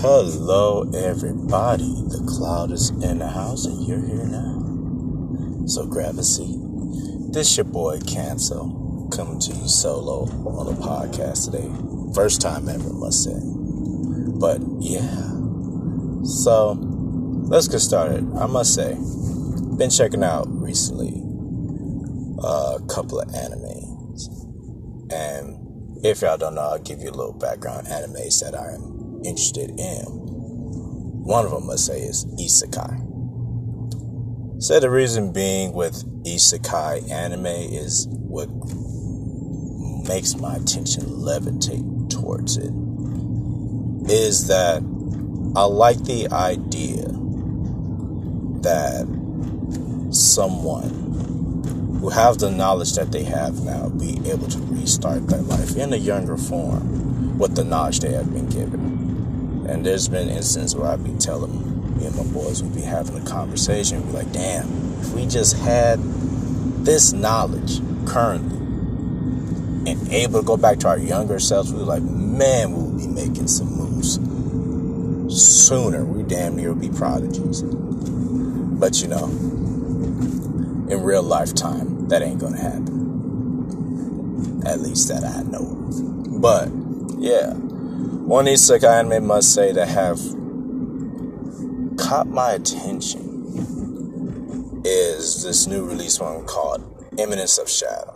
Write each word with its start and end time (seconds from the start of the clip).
Hello, 0.00 0.90
everybody. 0.94 1.84
The 2.08 2.24
cloud 2.26 2.72
is 2.72 2.88
in 2.88 3.18
the 3.18 3.28
house, 3.28 3.66
and 3.66 3.86
you're 3.86 4.00
here 4.00 4.24
now. 4.24 5.66
So 5.66 5.84
grab 5.84 6.16
a 6.16 6.24
seat. 6.24 6.56
This 7.34 7.58
your 7.58 7.64
boy 7.64 8.00
Cancel 8.06 9.10
coming 9.12 9.38
to 9.40 9.52
you 9.52 9.68
solo 9.68 10.22
on 10.48 10.72
a 10.72 10.76
podcast 10.78 11.44
today. 11.44 11.68
First 12.14 12.40
time 12.40 12.70
ever, 12.70 12.94
must 12.94 13.24
say. 13.24 13.38
But 14.40 14.62
yeah. 14.80 15.34
So 16.24 16.78
let's 17.50 17.68
get 17.68 17.80
started. 17.80 18.26
I 18.38 18.46
must 18.46 18.74
say, 18.74 18.94
been 19.76 19.90
checking 19.90 20.24
out 20.24 20.46
recently 20.48 21.12
a 22.42 22.80
couple 22.88 23.20
of 23.20 23.28
animes, 23.32 24.30
and 25.12 25.58
if 26.02 26.22
y'all 26.22 26.38
don't 26.38 26.54
know, 26.54 26.62
I'll 26.62 26.78
give 26.78 27.00
you 27.00 27.10
a 27.10 27.12
little 27.12 27.34
background 27.34 27.86
animes 27.86 28.40
that 28.40 28.58
I'm 28.58 28.99
interested 29.24 29.70
in. 29.78 30.04
One 31.24 31.44
of 31.44 31.52
them, 31.52 31.66
let's 31.66 31.84
say, 31.84 32.00
is 32.00 32.24
isekai. 32.38 33.08
So 34.62 34.78
the 34.78 34.90
reason 34.90 35.32
being 35.32 35.72
with 35.72 36.04
isekai 36.24 37.10
anime 37.10 37.46
is 37.46 38.06
what 38.10 38.48
makes 40.08 40.34
my 40.36 40.56
attention 40.56 41.04
levitate 41.04 42.10
towards 42.10 42.56
it 42.56 42.72
is 44.10 44.48
that 44.48 44.82
I 45.56 45.64
like 45.64 46.04
the 46.04 46.28
idea 46.32 47.06
that 48.62 49.06
someone 50.10 51.98
who 52.00 52.08
have 52.08 52.38
the 52.38 52.50
knowledge 52.50 52.94
that 52.94 53.12
they 53.12 53.24
have 53.24 53.60
now 53.60 53.88
be 53.88 54.18
able 54.30 54.48
to 54.48 54.58
restart 54.58 55.26
their 55.28 55.42
life 55.42 55.76
in 55.76 55.92
a 55.92 55.96
younger 55.96 56.36
form 56.36 57.38
with 57.38 57.54
the 57.54 57.64
knowledge 57.64 58.00
they 58.00 58.12
have 58.12 58.32
been 58.32 58.48
given. 58.48 59.09
And 59.70 59.86
there's 59.86 60.08
been 60.08 60.28
instances 60.28 60.74
where 60.74 60.88
I'd 60.88 61.04
be 61.04 61.12
telling 61.12 61.52
me 61.96 62.06
and 62.06 62.16
my 62.16 62.24
boys 62.24 62.60
would 62.62 62.74
be 62.74 62.80
having 62.80 63.16
a 63.16 63.24
conversation, 63.24 64.02
be 64.02 64.12
like, 64.12 64.32
damn, 64.32 64.66
if 65.00 65.12
we 65.12 65.26
just 65.26 65.56
had 65.56 66.00
this 66.84 67.12
knowledge 67.12 67.80
currently 68.04 68.56
and 69.90 70.12
able 70.12 70.40
to 70.40 70.46
go 70.46 70.56
back 70.56 70.78
to 70.78 70.88
our 70.88 70.98
younger 70.98 71.38
selves, 71.38 71.72
we 71.72 71.78
were 71.78 71.84
like, 71.84 72.02
man, 72.02 72.72
we 72.72 72.82
would 72.82 72.98
be 72.98 73.06
making 73.06 73.46
some 73.46 73.68
moves 73.68 74.18
sooner. 75.32 76.04
We 76.04 76.24
damn 76.24 76.56
near 76.56 76.72
would 76.72 76.80
be 76.80 76.88
prodigies. 76.88 77.62
But 77.62 79.00
you 79.00 79.08
know, 79.08 79.26
in 79.26 81.02
real 81.02 81.22
lifetime, 81.22 82.08
that 82.08 82.22
ain't 82.22 82.40
gonna 82.40 82.60
happen. 82.60 82.96
At 84.66 84.80
least 84.80 85.06
that 85.08 85.22
I 85.22 85.42
know. 85.42 85.76
But 86.40 86.70
yeah. 87.20 87.54
One 88.30 88.46
isekai 88.46 89.00
anime 89.00 89.26
must 89.26 89.52
say 89.52 89.72
that 89.72 89.88
have 89.88 90.20
caught 91.98 92.28
my 92.28 92.52
attention 92.52 94.82
is 94.84 95.42
this 95.42 95.66
new 95.66 95.84
release 95.84 96.20
one 96.20 96.46
called 96.46 96.80
Eminence 97.18 97.58
of 97.58 97.68
Shadow. 97.68 98.14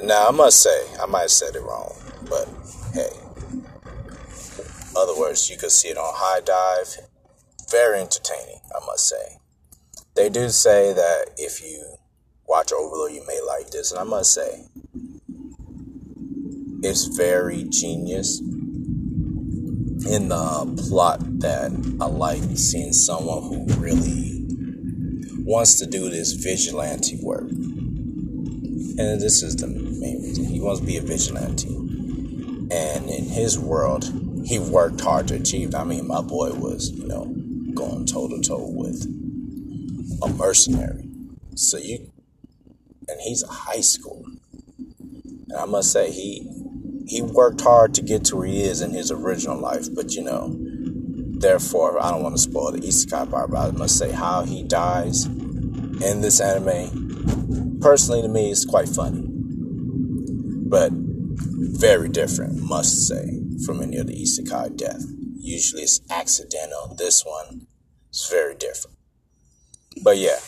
Now 0.00 0.28
I 0.28 0.30
must 0.30 0.62
say, 0.62 0.86
I 1.02 1.06
might 1.06 1.22
have 1.22 1.32
said 1.32 1.56
it 1.56 1.62
wrong, 1.62 1.92
but 2.30 2.48
hey. 2.94 3.10
Other 4.96 5.18
words, 5.18 5.50
you 5.50 5.56
could 5.56 5.72
see 5.72 5.88
it 5.88 5.98
on 5.98 6.14
HIDIVE. 6.14 7.08
Very 7.68 8.00
entertaining, 8.00 8.60
I 8.72 8.78
must 8.86 9.08
say. 9.08 9.38
They 10.14 10.28
do 10.28 10.50
say 10.50 10.92
that 10.92 11.30
if 11.36 11.60
you 11.60 11.96
watch 12.46 12.72
Overlord, 12.72 13.10
you 13.10 13.26
may 13.26 13.40
like 13.44 13.72
this, 13.72 13.90
and 13.90 13.98
I 13.98 14.04
must 14.04 14.32
say, 14.32 14.66
is 16.82 17.06
very 17.06 17.64
genius 17.64 18.40
in 20.06 20.28
the 20.28 20.34
uh, 20.34 20.64
plot 20.88 21.20
that 21.40 21.70
I 22.00 22.06
like 22.06 22.42
seeing 22.56 22.92
someone 22.92 23.42
who 23.44 23.66
really 23.80 24.44
wants 25.44 25.78
to 25.78 25.86
do 25.86 26.10
this 26.10 26.32
vigilante 26.32 27.18
work. 27.22 27.48
And 27.50 29.20
this 29.20 29.42
is 29.42 29.56
the 29.56 29.68
main 29.68 30.22
reason. 30.22 30.44
He 30.44 30.60
wants 30.60 30.80
to 30.80 30.86
be 30.86 30.96
a 30.96 31.02
vigilante. 31.02 31.68
And 31.68 33.08
in 33.08 33.24
his 33.26 33.58
world, 33.58 34.04
he 34.44 34.58
worked 34.58 35.00
hard 35.00 35.28
to 35.28 35.34
achieve. 35.34 35.74
I 35.74 35.84
mean, 35.84 36.06
my 36.06 36.20
boy 36.20 36.52
was, 36.52 36.90
you 36.90 37.06
know, 37.06 37.26
going 37.74 38.06
toe 38.06 38.28
to 38.28 38.40
toe 38.40 38.66
with 38.68 39.04
a 40.22 40.28
mercenary. 40.28 41.08
So 41.54 41.78
you, 41.78 42.10
and 43.08 43.20
he's 43.20 43.42
a 43.42 43.48
high 43.48 43.78
schooler. 43.78 44.36
And 45.48 45.58
I 45.58 45.64
must 45.66 45.92
say, 45.92 46.10
he 46.10 46.61
he 47.06 47.22
worked 47.22 47.60
hard 47.60 47.94
to 47.94 48.02
get 48.02 48.24
to 48.26 48.36
where 48.36 48.46
he 48.46 48.62
is 48.62 48.80
in 48.80 48.92
his 48.92 49.10
original 49.10 49.58
life, 49.58 49.86
but 49.94 50.14
you 50.14 50.22
know, 50.22 50.56
therefore, 50.58 52.02
I 52.02 52.10
don't 52.10 52.22
want 52.22 52.36
to 52.36 52.40
spoil 52.42 52.72
the 52.72 52.80
isekai 52.80 53.30
part, 53.30 53.50
but 53.50 53.68
I 53.68 53.70
must 53.72 53.98
say 53.98 54.12
how 54.12 54.44
he 54.44 54.62
dies 54.62 55.26
in 55.26 56.20
this 56.20 56.40
anime, 56.40 57.78
personally 57.80 58.22
to 58.22 58.28
me, 58.28 58.50
is 58.50 58.64
quite 58.64 58.88
funny, 58.88 59.24
but 59.28 60.92
very 60.92 62.08
different, 62.08 62.62
must 62.62 63.08
say, 63.08 63.40
from 63.66 63.82
any 63.82 63.98
other 63.98 64.12
isekai 64.12 64.76
death. 64.76 65.04
Usually 65.38 65.82
it's 65.82 66.00
accidental. 66.10 66.94
This 66.96 67.24
one 67.24 67.66
is 68.12 68.28
very 68.30 68.54
different. 68.54 68.96
But 70.02 70.18
yeah, 70.18 70.38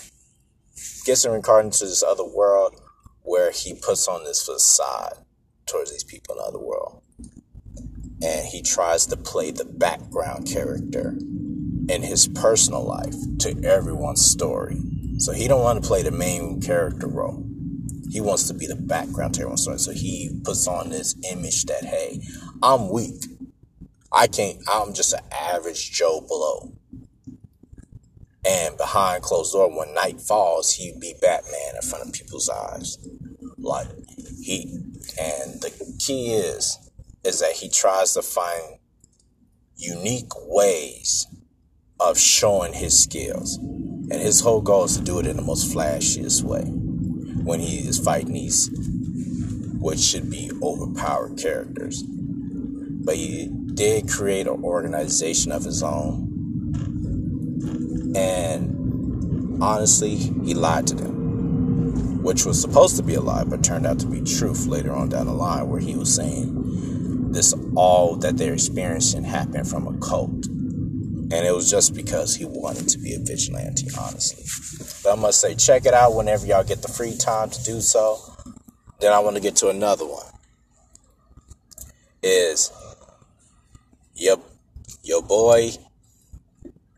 gets 1.05 1.27
reincarnated 1.27 1.75
into 1.75 1.87
this 1.87 2.03
other 2.03 2.25
world 2.25 2.81
where 3.23 3.51
he 3.51 3.75
puts 3.75 4.07
on 4.07 4.25
this 4.25 4.45
facade 4.45 5.24
towards 5.75 5.91
these 5.91 6.05
people 6.05 6.35
in 6.35 6.39
the 6.39 6.45
other 6.45 6.59
world. 6.59 7.03
And 8.23 8.47
he 8.47 8.63
tries 8.63 9.07
to 9.07 9.17
play 9.17 9.51
the 9.51 9.65
background 9.65 10.47
character 10.47 11.17
in 11.89 12.03
his 12.03 12.29
personal 12.29 12.85
life 12.85 13.15
to 13.41 13.63
everyone's 13.65 14.25
story. 14.25 14.77
So 15.19 15.33
he 15.33 15.49
don't 15.49 15.63
want 15.63 15.83
to 15.83 15.87
play 15.87 16.03
the 16.03 16.11
main 16.11 16.61
character 16.61 17.09
role. 17.09 17.45
He 18.11 18.21
wants 18.21 18.47
to 18.49 18.55
be 18.55 18.67
the 18.67 18.77
background 18.77 19.35
to 19.35 19.41
everyone's 19.41 19.63
story. 19.63 19.79
So 19.79 19.93
he 19.93 20.31
puts 20.45 20.67
on 20.69 20.91
this 20.91 21.17
image 21.31 21.65
that, 21.65 21.85
hey, 21.85 22.21
I'm 22.63 22.89
weak. 22.89 23.25
I 24.13 24.29
can't, 24.29 24.59
I'm 24.73 24.95
just 24.95 25.13
an 25.13 25.25
average 25.33 25.91
Joe 25.91 26.25
Blow. 26.27 26.73
And 28.47 28.77
behind 28.77 29.23
closed 29.23 29.53
door, 29.53 29.77
when 29.77 29.95
night 29.95 30.21
falls, 30.21 30.75
he'd 30.75 31.01
be 31.01 31.15
Batman 31.21 31.77
in 31.77 31.83
front 31.83 32.07
of 32.07 32.13
people's 32.13 32.49
eyes. 32.49 32.99
Like, 33.59 33.89
he, 34.41 34.79
and 35.19 35.61
the 35.61 35.97
key 35.99 36.35
is, 36.35 36.79
is 37.25 37.41
that 37.41 37.53
he 37.53 37.69
tries 37.69 38.15
to 38.15 38.23
find 38.23 38.79
unique 39.77 40.33
ways 40.47 41.27
of 42.01 42.19
showing 42.19 42.73
his 42.73 43.03
skills. 43.03 43.57
And 43.57 44.21
his 44.21 44.41
whole 44.41 44.61
goal 44.61 44.85
is 44.85 44.99
to 44.99 45.03
do 45.03 45.19
it 45.19 45.27
in 45.27 45.37
the 45.37 45.43
most 45.43 45.75
flashiest 45.75 46.43
way 46.43 46.63
when 46.63 47.61
he 47.61 47.79
is 47.79 47.99
fighting 47.99 48.35
these, 48.35 48.71
which 49.81 50.01
should 50.01 50.31
be 50.31 50.51
overpowered 50.63 51.39
characters. 51.39 52.03
But 52.03 53.17
he 53.17 53.51
did 53.75 54.09
create 54.09 54.47
an 54.47 54.63
organization 54.63 55.53
of 55.53 55.65
his 55.65 55.83
own. 55.83 56.31
And 58.17 59.63
honestly, 59.63 60.17
he 60.17 60.55
lied 60.55 60.87
to 60.89 60.95
them 60.95 61.14
which 62.25 62.47
was 62.47 62.59
supposed 62.59 62.97
to 62.97 63.03
be 63.03 63.15
a 63.15 63.21
lie, 63.21 63.45
but 63.45 63.63
turned 63.63 63.87
out 63.87 63.99
to 63.99 64.07
be 64.07 64.23
truth 64.23 64.67
later 64.67 64.91
on 64.95 65.11
down 65.11 65.27
the 65.27 65.33
line, 65.33 65.69
where 65.69 65.79
he 65.79 65.95
was 65.95 66.15
saying 66.15 67.31
this 67.33 67.55
all 67.77 68.17
that 68.17 68.39
they're 68.39 68.55
experiencing 68.55 69.25
happened 69.25 69.69
from 69.69 69.87
a 69.87 69.99
cult. 69.99 70.47
And 70.47 71.35
it 71.35 71.55
was 71.55 71.71
just 71.71 71.95
because 71.95 72.35
he 72.35 72.47
wanted 72.47 72.89
to 72.89 72.99
be 72.99 73.13
a 73.13 73.19
vigilante, 73.19 73.89
honestly. 74.01 74.45
But 75.03 75.19
I 75.19 75.21
must 75.21 75.39
say, 75.39 75.55
check 75.55 75.85
it 75.85 75.93
out 75.93 76.15
whenever 76.15 76.47
y'all 76.47 76.65
get 76.65 76.81
the 76.81 76.89
free 76.89 77.15
time 77.15 77.51
to 77.51 77.63
do 77.63 77.83
so. 77.83 78.19
Then 79.01 79.13
I 79.13 79.19
want 79.19 79.37
to 79.37 79.43
get 79.43 79.57
to 79.57 79.69
another 79.69 80.07
one. 80.07 80.25
Is 82.23 82.73
your, 84.15 84.39
your 85.03 85.23
boy 85.23 85.73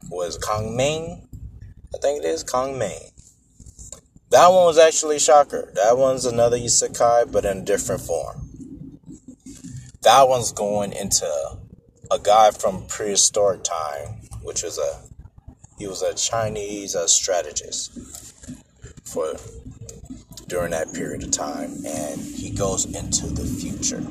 was 0.08 0.38
Kong 0.38 0.76
Ming? 0.76 1.28
I 1.92 1.98
think 1.98 2.22
it 2.22 2.28
is 2.28 2.44
Kong 2.44 2.78
Ming 2.78 3.10
that 4.30 4.48
one 4.48 4.64
was 4.64 4.78
actually 4.78 5.18
shocker. 5.18 5.70
That 5.74 5.96
one's 5.96 6.24
another 6.24 6.58
isekai, 6.58 7.30
but 7.30 7.44
in 7.44 7.58
a 7.58 7.62
different 7.62 8.00
form. 8.00 8.50
That 10.02 10.28
one's 10.28 10.52
going 10.52 10.92
into 10.92 11.26
a 12.10 12.18
guy 12.18 12.50
from 12.50 12.86
prehistoric 12.86 13.62
time, 13.62 14.20
which 14.42 14.62
was 14.62 14.78
a 14.78 15.02
he 15.78 15.86
was 15.86 16.02
a 16.02 16.14
Chinese 16.14 16.96
uh, 16.96 17.06
strategist 17.06 17.92
for 19.04 19.36
during 20.48 20.70
that 20.70 20.92
period 20.92 21.22
of 21.22 21.30
time, 21.30 21.74
and 21.86 22.20
he 22.20 22.50
goes 22.50 22.84
into 22.84 23.26
the 23.26 23.44
future. 23.44 24.02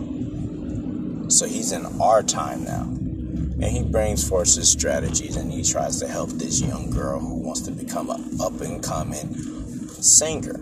So 1.29 1.47
he's 1.47 1.71
in 1.71 1.85
our 1.99 2.21
time 2.21 2.63
now, 2.65 2.83
and 2.83 3.65
he 3.65 3.83
brings 3.83 4.27
forth 4.27 4.53
his 4.55 4.71
strategies, 4.71 5.35
and 5.35 5.51
he 5.51 5.63
tries 5.63 5.99
to 6.01 6.07
help 6.07 6.29
this 6.31 6.61
young 6.61 6.89
girl 6.91 7.19
who 7.19 7.35
wants 7.35 7.61
to 7.61 7.71
become 7.71 8.09
an 8.09 8.39
up 8.39 8.61
and 8.61 8.83
coming 8.83 9.64
singer. 10.05 10.59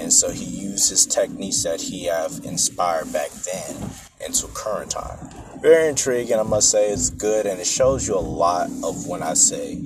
And 0.00 0.12
so 0.12 0.30
he 0.30 0.44
used 0.44 0.90
his 0.90 1.06
techniques 1.06 1.64
that 1.64 1.80
he 1.80 2.04
have 2.04 2.40
inspired 2.44 3.12
back 3.12 3.30
then 3.30 3.90
into 4.24 4.46
current 4.48 4.90
time. 4.92 5.18
very 5.60 5.88
intriguing. 5.88 6.38
I 6.38 6.42
must 6.42 6.70
say 6.70 6.90
it's 6.90 7.10
good, 7.10 7.46
and 7.46 7.60
it 7.60 7.66
shows 7.66 8.06
you 8.06 8.16
a 8.16 8.20
lot 8.20 8.70
of 8.84 9.06
when 9.06 9.22
I 9.22 9.34
say 9.34 9.76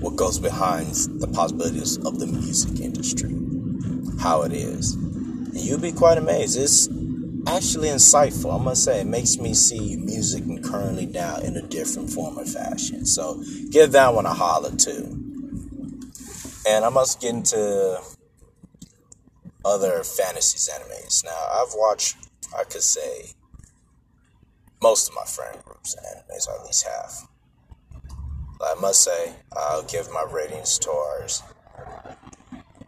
what 0.00 0.16
goes 0.16 0.38
behind 0.38 0.94
the 1.20 1.28
possibilities 1.28 1.98
of 1.98 2.18
the 2.18 2.26
music 2.26 2.80
industry, 2.80 3.34
how 4.20 4.42
it 4.42 4.52
is, 4.52 4.94
and 4.94 5.60
you'll 5.60 5.78
be 5.78 5.92
quite 5.92 6.18
amazed. 6.18 6.58
It's 6.58 6.88
actually 7.46 7.88
insightful. 7.88 8.58
I 8.58 8.62
must 8.62 8.84
say, 8.84 9.00
it 9.00 9.06
makes 9.06 9.36
me 9.36 9.54
see 9.54 9.96
music 9.96 10.44
currently 10.64 11.06
now 11.06 11.36
in 11.38 11.56
a 11.56 11.62
different 11.62 12.10
form 12.10 12.38
or 12.38 12.46
fashion. 12.46 13.04
So 13.04 13.42
give 13.70 13.92
that 13.92 14.14
one 14.14 14.26
a 14.26 14.34
holler 14.34 14.74
too. 14.74 15.21
And 16.72 16.86
I 16.86 16.88
must 16.88 17.20
get 17.20 17.34
into 17.34 18.00
other 19.62 20.02
fantasies 20.04 20.70
animes. 20.72 21.22
Now 21.22 21.36
I've 21.52 21.74
watched, 21.74 22.16
I 22.58 22.64
could 22.64 22.82
say, 22.82 23.32
most 24.82 25.10
of 25.10 25.14
my 25.14 25.24
friend 25.24 25.62
groups 25.66 25.94
animes, 25.96 26.48
or 26.48 26.58
at 26.58 26.64
least 26.64 26.86
half. 26.86 27.28
I 28.62 28.74
must 28.80 29.04
say, 29.04 29.34
I'll 29.54 29.82
give 29.82 30.10
my 30.12 30.24
ratings 30.30 30.78
towards 30.78 31.42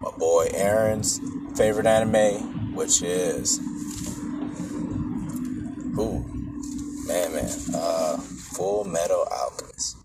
my 0.01 0.11
boy 0.17 0.49
Aaron's 0.55 1.21
favorite 1.55 1.87
anime, 1.87 2.75
which 2.75 3.03
is 3.03 3.59
Ooh, 5.99 6.25
man, 7.07 7.35
man. 7.35 7.51
Uh, 7.75 8.17
Fullmetal 8.55 9.31
Alchemist. 9.31 9.99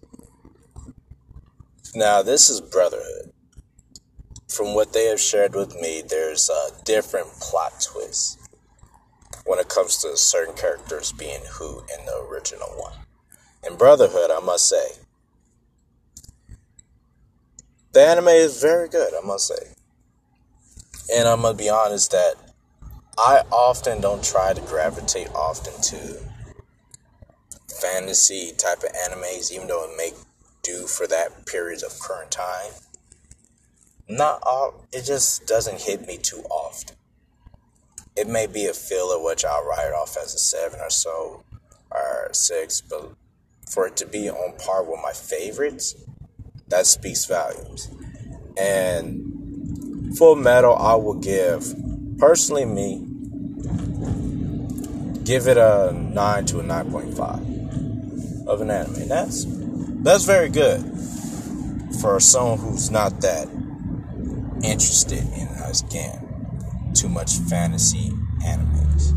Now, 1.95 2.21
this 2.21 2.49
is 2.49 2.59
Brotherhood. 2.59 3.31
From 4.59 4.73
what 4.73 4.91
they 4.91 5.05
have 5.05 5.21
shared 5.21 5.55
with 5.55 5.73
me, 5.79 6.03
there's 6.05 6.49
a 6.49 6.83
different 6.83 7.29
plot 7.39 7.81
twist 7.81 8.37
when 9.45 9.57
it 9.57 9.69
comes 9.69 9.95
to 9.99 10.17
certain 10.17 10.53
characters 10.53 11.13
being 11.13 11.39
who 11.49 11.79
in 11.97 12.05
the 12.05 12.27
original 12.29 12.67
one. 12.75 12.91
In 13.65 13.77
Brotherhood, 13.77 14.29
I 14.29 14.41
must 14.41 14.67
say, 14.67 14.97
the 17.93 18.01
anime 18.01 18.27
is 18.27 18.61
very 18.61 18.89
good, 18.89 19.13
I 19.13 19.25
must 19.25 19.47
say. 19.47 19.75
And 21.15 21.25
I'm 21.25 21.43
gonna 21.43 21.53
be 21.57 21.69
honest 21.69 22.11
that 22.11 22.33
I 23.17 23.43
often 23.53 24.01
don't 24.01 24.21
try 24.25 24.51
to 24.51 24.59
gravitate 24.59 25.29
often 25.33 25.81
to 25.83 26.19
fantasy 27.79 28.51
type 28.57 28.83
of 28.83 28.91
animes, 28.91 29.53
even 29.53 29.67
though 29.67 29.89
it 29.89 29.95
may 29.95 30.11
do 30.63 30.85
for 30.85 31.07
that 31.07 31.45
period 31.45 31.81
of 31.81 31.97
current 32.01 32.31
time. 32.31 32.73
Not 34.09 34.39
all, 34.41 34.87
it 34.91 35.03
just 35.05 35.45
doesn't 35.45 35.81
hit 35.81 36.07
me 36.07 36.17
too 36.17 36.43
often. 36.49 36.95
It 38.15 38.27
may 38.27 38.47
be 38.47 38.65
a 38.65 38.73
filler, 38.73 39.23
which 39.23 39.45
I'll 39.45 39.63
write 39.63 39.93
off 39.93 40.17
as 40.17 40.33
a 40.33 40.39
seven 40.39 40.79
or 40.79 40.89
so, 40.89 41.43
or 41.91 42.29
six, 42.33 42.81
but 42.81 43.11
for 43.69 43.85
it 43.85 43.95
to 43.97 44.07
be 44.07 44.27
on 44.27 44.57
par 44.57 44.83
with 44.83 44.99
my 45.03 45.13
favorites, 45.13 45.95
that 46.69 46.87
speaks 46.87 47.25
volumes. 47.25 47.87
And 48.57 50.15
Fullmetal, 50.17 50.81
I 50.81 50.95
will 50.95 51.13
give, 51.13 51.75
personally, 52.17 52.65
me, 52.65 53.05
give 55.23 55.47
it 55.47 55.57
a 55.57 55.93
9 55.93 56.45
to 56.47 56.59
a 56.59 56.63
9.5 56.63 58.47
of 58.47 58.61
an 58.61 58.71
anime. 58.71 58.95
And 58.95 59.11
that's 59.11 59.45
that's 60.01 60.25
very 60.25 60.49
good 60.49 60.81
for 62.01 62.19
someone 62.19 62.57
who's 62.57 62.89
not 62.89 63.21
that 63.21 63.47
interested 64.63 65.23
in 65.37 65.47
us 65.63 65.83
again 65.83 66.29
too 66.93 67.09
much 67.09 67.37
fantasy 67.37 68.11
animes. 68.43 69.13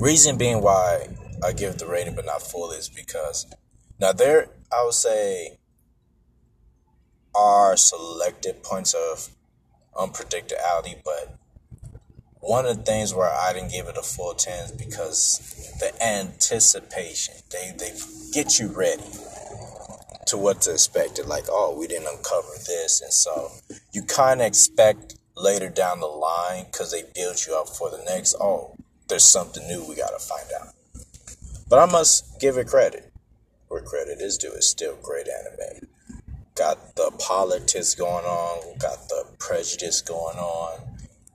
Reason 0.00 0.36
being 0.36 0.60
why 0.62 1.08
I 1.42 1.52
give 1.52 1.78
the 1.78 1.86
rating 1.86 2.14
but 2.14 2.26
not 2.26 2.42
full 2.42 2.70
is 2.70 2.88
because 2.88 3.46
now 4.00 4.12
there 4.12 4.48
I 4.72 4.84
would 4.84 4.94
say 4.94 5.58
are 7.34 7.76
selected 7.76 8.62
points 8.62 8.94
of 8.94 9.30
unpredictability, 9.94 11.02
but 11.04 11.38
one 12.40 12.66
of 12.66 12.76
the 12.76 12.82
things 12.82 13.14
where 13.14 13.30
I 13.30 13.52
didn't 13.52 13.70
give 13.70 13.86
it 13.86 13.96
a 13.96 14.02
full 14.02 14.34
10 14.34 14.64
is 14.64 14.72
because 14.72 15.76
the 15.80 15.92
anticipation. 16.04 17.34
They 17.50 17.72
they 17.78 17.92
get 18.32 18.58
you 18.58 18.68
ready 18.68 19.02
to 20.32 20.38
what 20.38 20.62
to 20.62 20.72
expect. 20.72 21.18
It 21.18 21.26
like, 21.26 21.44
oh, 21.50 21.76
we 21.78 21.86
didn't 21.86 22.08
uncover 22.08 22.54
this, 22.66 23.02
and 23.02 23.12
so 23.12 23.50
you 23.92 24.02
kind 24.02 24.40
of 24.40 24.46
expect 24.46 25.16
later 25.36 25.68
down 25.68 26.00
the 26.00 26.06
line 26.06 26.64
because 26.64 26.90
they 26.90 27.02
build 27.14 27.36
you 27.46 27.54
up 27.54 27.68
for 27.68 27.90
the 27.90 28.02
next. 28.04 28.34
Oh, 28.40 28.74
there's 29.08 29.24
something 29.24 29.66
new 29.68 29.86
we 29.86 29.94
gotta 29.94 30.18
find 30.18 30.46
out. 30.58 30.74
But 31.68 31.86
I 31.86 31.92
must 31.92 32.40
give 32.40 32.56
it 32.56 32.66
credit 32.66 33.12
where 33.68 33.82
credit 33.82 34.22
is 34.22 34.38
due. 34.38 34.52
It's 34.54 34.68
still 34.68 34.96
great 35.02 35.26
anime. 35.28 35.88
Got 36.54 36.96
the 36.96 37.12
politics 37.18 37.94
going 37.94 38.24
on. 38.24 38.78
Got 38.78 39.08
the 39.10 39.26
prejudice 39.38 40.00
going 40.00 40.38
on. 40.38 40.80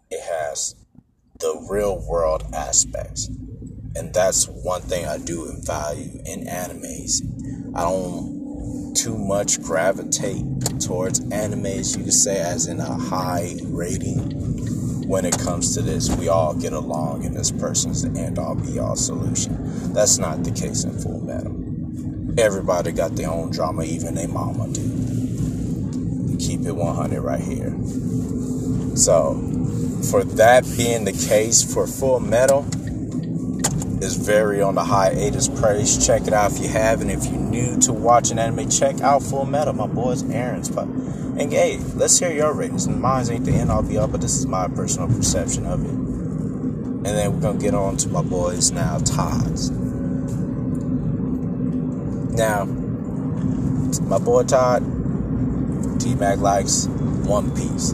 It 0.10 0.22
has 0.22 0.76
the 1.40 1.68
real 1.70 2.04
world 2.08 2.46
aspects. 2.52 3.28
And 3.96 4.12
that's 4.14 4.48
one 4.48 4.82
thing 4.82 5.06
I 5.06 5.20
do 5.20 5.52
value 5.64 6.20
in 6.26 6.46
animes. 6.46 7.22
I 7.76 7.82
don't 7.82 8.37
too 8.98 9.16
much 9.16 9.62
gravitate 9.62 10.44
towards 10.82 11.20
animes, 11.20 11.96
you 11.96 12.04
could 12.04 12.14
say, 12.14 12.40
as 12.40 12.66
in 12.66 12.80
a 12.80 12.94
high 12.96 13.56
rating. 13.66 15.08
When 15.08 15.24
it 15.24 15.38
comes 15.38 15.76
to 15.76 15.84
this, 15.84 16.10
we 16.16 16.30
all 16.30 16.56
get 16.56 16.74
along, 16.74 17.24
and 17.24 17.36
this 17.36 17.52
person's 17.52 18.02
the 18.02 18.20
end 18.20 18.40
all 18.40 18.56
be 18.56 18.80
all 18.80 18.96
solution. 18.96 19.94
That's 19.94 20.18
not 20.18 20.44
the 20.44 20.52
case 20.52 20.84
in 20.84 20.92
Fullmetal. 20.92 22.40
Everybody 22.40 22.92
got 22.92 23.16
their 23.16 23.30
own 23.30 23.52
drama, 23.52 23.84
even 23.84 24.16
their 24.16 24.28
mama 24.28 24.68
do. 24.70 26.38
Keep 26.40 26.66
it 26.66 26.76
100 26.76 27.22
right 27.22 27.40
here. 27.40 27.76
So, 28.96 29.36
for 30.10 30.24
that 30.24 30.64
being 30.76 31.06
the 31.06 31.14
case 31.14 31.62
for 31.64 31.86
Fullmetal 31.86 32.77
is 34.02 34.16
very 34.16 34.62
on 34.62 34.76
the 34.76 34.84
high 34.84 35.14
hiatus 35.14 35.48
praise. 35.48 36.06
Check 36.06 36.28
it 36.28 36.34
out 36.34 36.52
if 36.52 36.60
you 36.60 36.68
haven't. 36.68 37.10
If 37.10 37.26
you're 37.26 37.40
new 37.40 37.80
to 37.82 37.94
watching 37.94 38.38
anime, 38.38 38.70
check 38.70 39.02
out 39.02 39.22
Fullmetal. 39.22 39.76
My 39.76 39.88
boy's 39.88 40.24
Aaron's. 40.30 40.70
But, 40.70 40.86
and 40.88 41.52
hey, 41.52 41.80
let's 41.96 42.20
hear 42.20 42.32
your 42.32 42.54
ratings. 42.54 42.86
And 42.86 43.02
mine 43.02 43.30
ain't 43.30 43.46
the 43.46 43.52
end 43.52 43.72
all 43.72 43.84
be 43.84 43.98
all, 43.98 44.08
but 44.08 44.22
this 44.22 44.36
is 44.38 44.46
my 44.46 44.68
personal 44.68 45.08
perception 45.08 45.66
of 45.66 45.84
it. 45.84 45.90
And 45.90 47.06
then 47.06 47.34
we're 47.34 47.42
gonna 47.42 47.60
get 47.60 47.74
on 47.74 47.98
to 47.98 48.10
my 48.10 48.22
boys 48.22 48.72
now, 48.72 49.00
Todd's. 49.00 49.72
Now, 52.38 52.66
my 52.66 54.20
boy 54.20 54.44
Todd, 54.44 54.84
T 56.00 56.14
Mac 56.16 56.40
likes 56.40 56.86
One 56.88 57.50
Piece. 57.56 57.94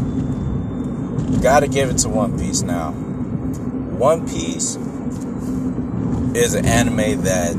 Gotta 1.41 1.67
give 1.67 1.89
it 1.89 1.97
to 1.99 2.09
One 2.09 2.37
Piece 2.37 2.61
now. 2.61 2.91
One 2.91 4.27
Piece 4.27 4.77
is 6.35 6.53
an 6.53 6.65
anime 6.65 7.21
that 7.23 7.55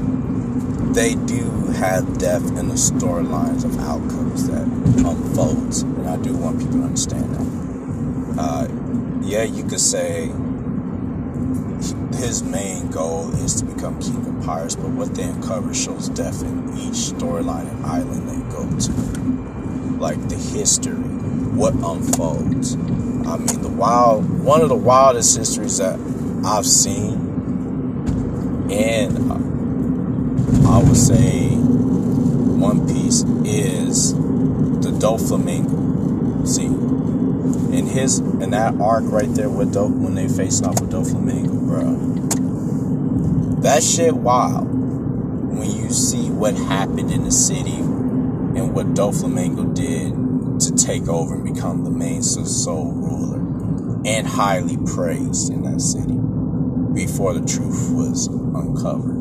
they 0.95 1.15
do 1.15 1.51
have 1.73 2.19
depth 2.19 2.57
in 2.59 2.69
the 2.69 2.75
storylines 2.75 3.65
of 3.65 3.79
outcomes 3.81 4.49
that 4.49 4.63
unfolds. 5.07 5.83
And 5.83 6.09
I 6.09 6.17
do 6.17 6.35
want 6.37 6.59
people 6.59 6.79
to 6.79 6.85
understand 6.85 7.35
that. 7.35 8.41
Uh, 8.41 8.69
yeah, 9.23 9.43
you 9.43 9.65
could 9.65 9.81
say 9.81 10.31
his 12.17 12.43
main 12.43 12.91
goal 12.91 13.31
is 13.35 13.57
to 13.61 13.65
become 13.65 14.01
king 14.01 14.25
of 14.27 14.47
pirates, 14.47 14.77
but 14.77 14.91
what 14.91 15.15
they 15.15 15.25
uncover 15.25 15.75
shows 15.75 16.09
depth 16.11 16.43
in 16.43 16.79
each 16.79 16.95
storyline 16.95 17.69
and 17.69 17.87
island 17.87 18.29
they 18.29 18.55
go 18.55 18.65
to. 18.79 18.93
Like 19.99 20.29
the 20.29 20.37
history, 20.37 20.95
what 20.95 21.75
unfolds. 21.75 22.75
I 22.75 23.39
mean, 23.39 23.63
the 23.63 23.73
wild, 23.75 24.43
one 24.43 24.61
of 24.61 24.69
the 24.69 24.77
wildest 24.77 25.37
histories 25.37 25.79
that 25.79 25.99
I've 26.45 26.67
seen, 26.67 27.24
and 28.75 29.31
uh, 29.31 30.71
I 30.71 30.83
would 30.83 30.97
say 30.97 31.51
One 31.55 32.87
Piece 32.87 33.23
is 33.45 34.15
the 34.15 34.91
Doflamingo 34.91 35.85
See, 36.47 36.67
In 36.67 37.87
his, 37.87 38.19
in 38.19 38.51
that 38.51 38.79
arc 38.79 39.05
right 39.07 39.33
there 39.35 39.49
with 39.49 39.73
Do, 39.73 39.87
when 39.87 40.15
they 40.15 40.29
facing 40.29 40.67
off 40.67 40.79
with 40.81 40.91
Doflamingo, 40.91 41.67
bro. 41.67 41.95
That 43.63 43.83
shit 43.83 44.15
wild. 44.15 44.69
When 44.69 45.71
you 45.71 45.89
see 45.89 46.29
what 46.29 46.55
happened 46.55 47.11
in 47.11 47.25
the 47.25 47.31
city 47.31 47.77
and 47.77 48.75
what 48.75 48.89
Doflamingo 48.89 49.75
did 49.75 50.61
to 50.61 50.85
take 50.85 51.09
over 51.09 51.35
and 51.35 51.55
become 51.55 51.85
the 51.85 51.91
main 51.91 52.23
sole 52.23 52.93
ruler 52.93 53.39
and 54.05 54.27
highly 54.27 54.77
praised 54.77 55.51
in 55.51 55.63
that 55.63 55.81
city 55.81 56.19
before 56.93 57.33
the 57.33 57.47
truth 57.47 57.91
was 57.93 58.29
uncovered. 58.55 59.17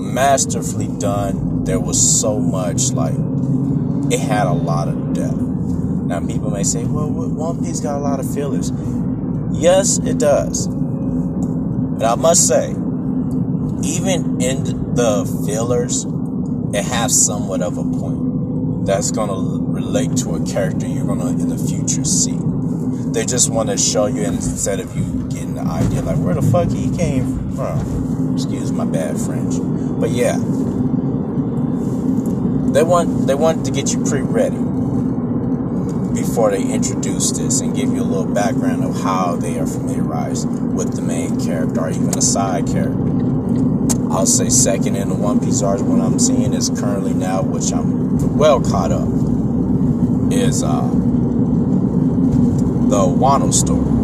Masterfully 0.00 0.88
done. 0.98 1.64
There 1.64 1.80
was 1.80 2.20
so 2.20 2.38
much 2.40 2.92
like 2.92 3.14
it 4.10 4.20
had 4.20 4.46
a 4.46 4.52
lot 4.52 4.88
of 4.88 5.12
depth. 5.12 5.36
Now 5.36 6.20
people 6.20 6.50
may 6.50 6.64
say, 6.64 6.84
"Well, 6.84 7.10
One 7.10 7.62
Piece 7.62 7.80
got 7.80 7.96
a 7.96 8.02
lot 8.02 8.20
of 8.20 8.30
fillers." 8.30 8.72
Yes, 9.52 9.98
it 9.98 10.18
does. 10.18 10.68
But 10.68 12.04
I 12.04 12.14
must 12.14 12.46
say, 12.46 12.70
even 13.82 14.40
in 14.40 14.94
the 14.94 15.24
fillers, 15.46 16.06
it 16.72 16.84
has 16.84 17.14
somewhat 17.14 17.60
of 17.60 17.76
a 17.76 17.84
point 17.84 18.86
that's 18.86 19.10
gonna 19.10 19.34
relate 19.34 20.16
to 20.18 20.36
a 20.36 20.40
character 20.40 20.86
you're 20.86 21.04
gonna 21.04 21.26
in 21.26 21.48
the 21.48 21.58
future 21.58 22.04
see. 22.04 22.38
They 23.12 23.24
just 23.24 23.50
want 23.50 23.68
to 23.68 23.76
show 23.76 24.06
you 24.06 24.22
instead 24.22 24.80
of 24.80 24.96
you 24.96 25.17
the 25.58 25.70
idea 25.70 26.02
like 26.02 26.16
where 26.18 26.34
the 26.34 26.42
fuck 26.42 26.70
he 26.70 26.94
came 26.96 27.54
from. 27.54 28.34
Excuse 28.34 28.70
my 28.70 28.84
bad 28.84 29.18
French, 29.20 29.54
but 30.00 30.10
yeah, 30.10 30.36
they 32.72 32.82
want 32.82 33.26
they 33.26 33.34
want 33.34 33.66
to 33.66 33.72
get 33.72 33.92
you 33.92 34.04
pre-ready 34.04 34.56
before 36.14 36.50
they 36.50 36.62
introduce 36.62 37.32
this 37.32 37.60
and 37.60 37.74
give 37.74 37.92
you 37.92 38.00
a 38.00 38.04
little 38.04 38.32
background 38.32 38.84
of 38.84 39.00
how 39.02 39.34
they 39.36 39.58
are 39.58 39.66
familiarized 39.66 40.48
with 40.48 40.94
the 40.94 41.02
main 41.02 41.40
character 41.40 41.80
or 41.80 41.90
even 41.90 42.16
a 42.16 42.22
side 42.22 42.66
character. 42.66 43.06
I'll 44.10 44.26
say 44.26 44.48
second 44.48 44.96
in 44.96 45.08
the 45.08 45.14
One 45.14 45.40
Piece 45.40 45.62
arc, 45.62 45.80
what 45.80 46.00
I'm 46.00 46.18
seeing 46.18 46.54
is 46.54 46.70
currently 46.70 47.14
now, 47.14 47.42
which 47.42 47.72
I'm 47.72 48.38
well 48.38 48.60
caught 48.60 48.92
up, 48.92 49.08
is 50.32 50.62
uh, 50.62 50.88
the 52.88 53.02
Wano 53.04 53.52
story. 53.52 53.97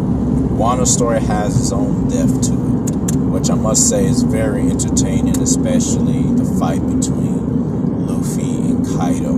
Wano 0.55 0.87
story 0.87 1.19
has 1.19 1.59
its 1.59 1.73
own 1.73 2.07
depth 2.07 2.47
to 2.47 2.53
it, 2.53 3.15
which 3.27 3.49
I 3.49 3.55
must 3.55 3.89
say 3.89 4.05
is 4.05 4.23
very 4.23 4.61
entertaining, 4.61 5.41
especially 5.41 6.23
the 6.23 6.45
fight 6.57 6.79
between 6.79 8.07
Luffy 8.07 8.71
and 8.71 8.85
Kaido, 8.85 9.33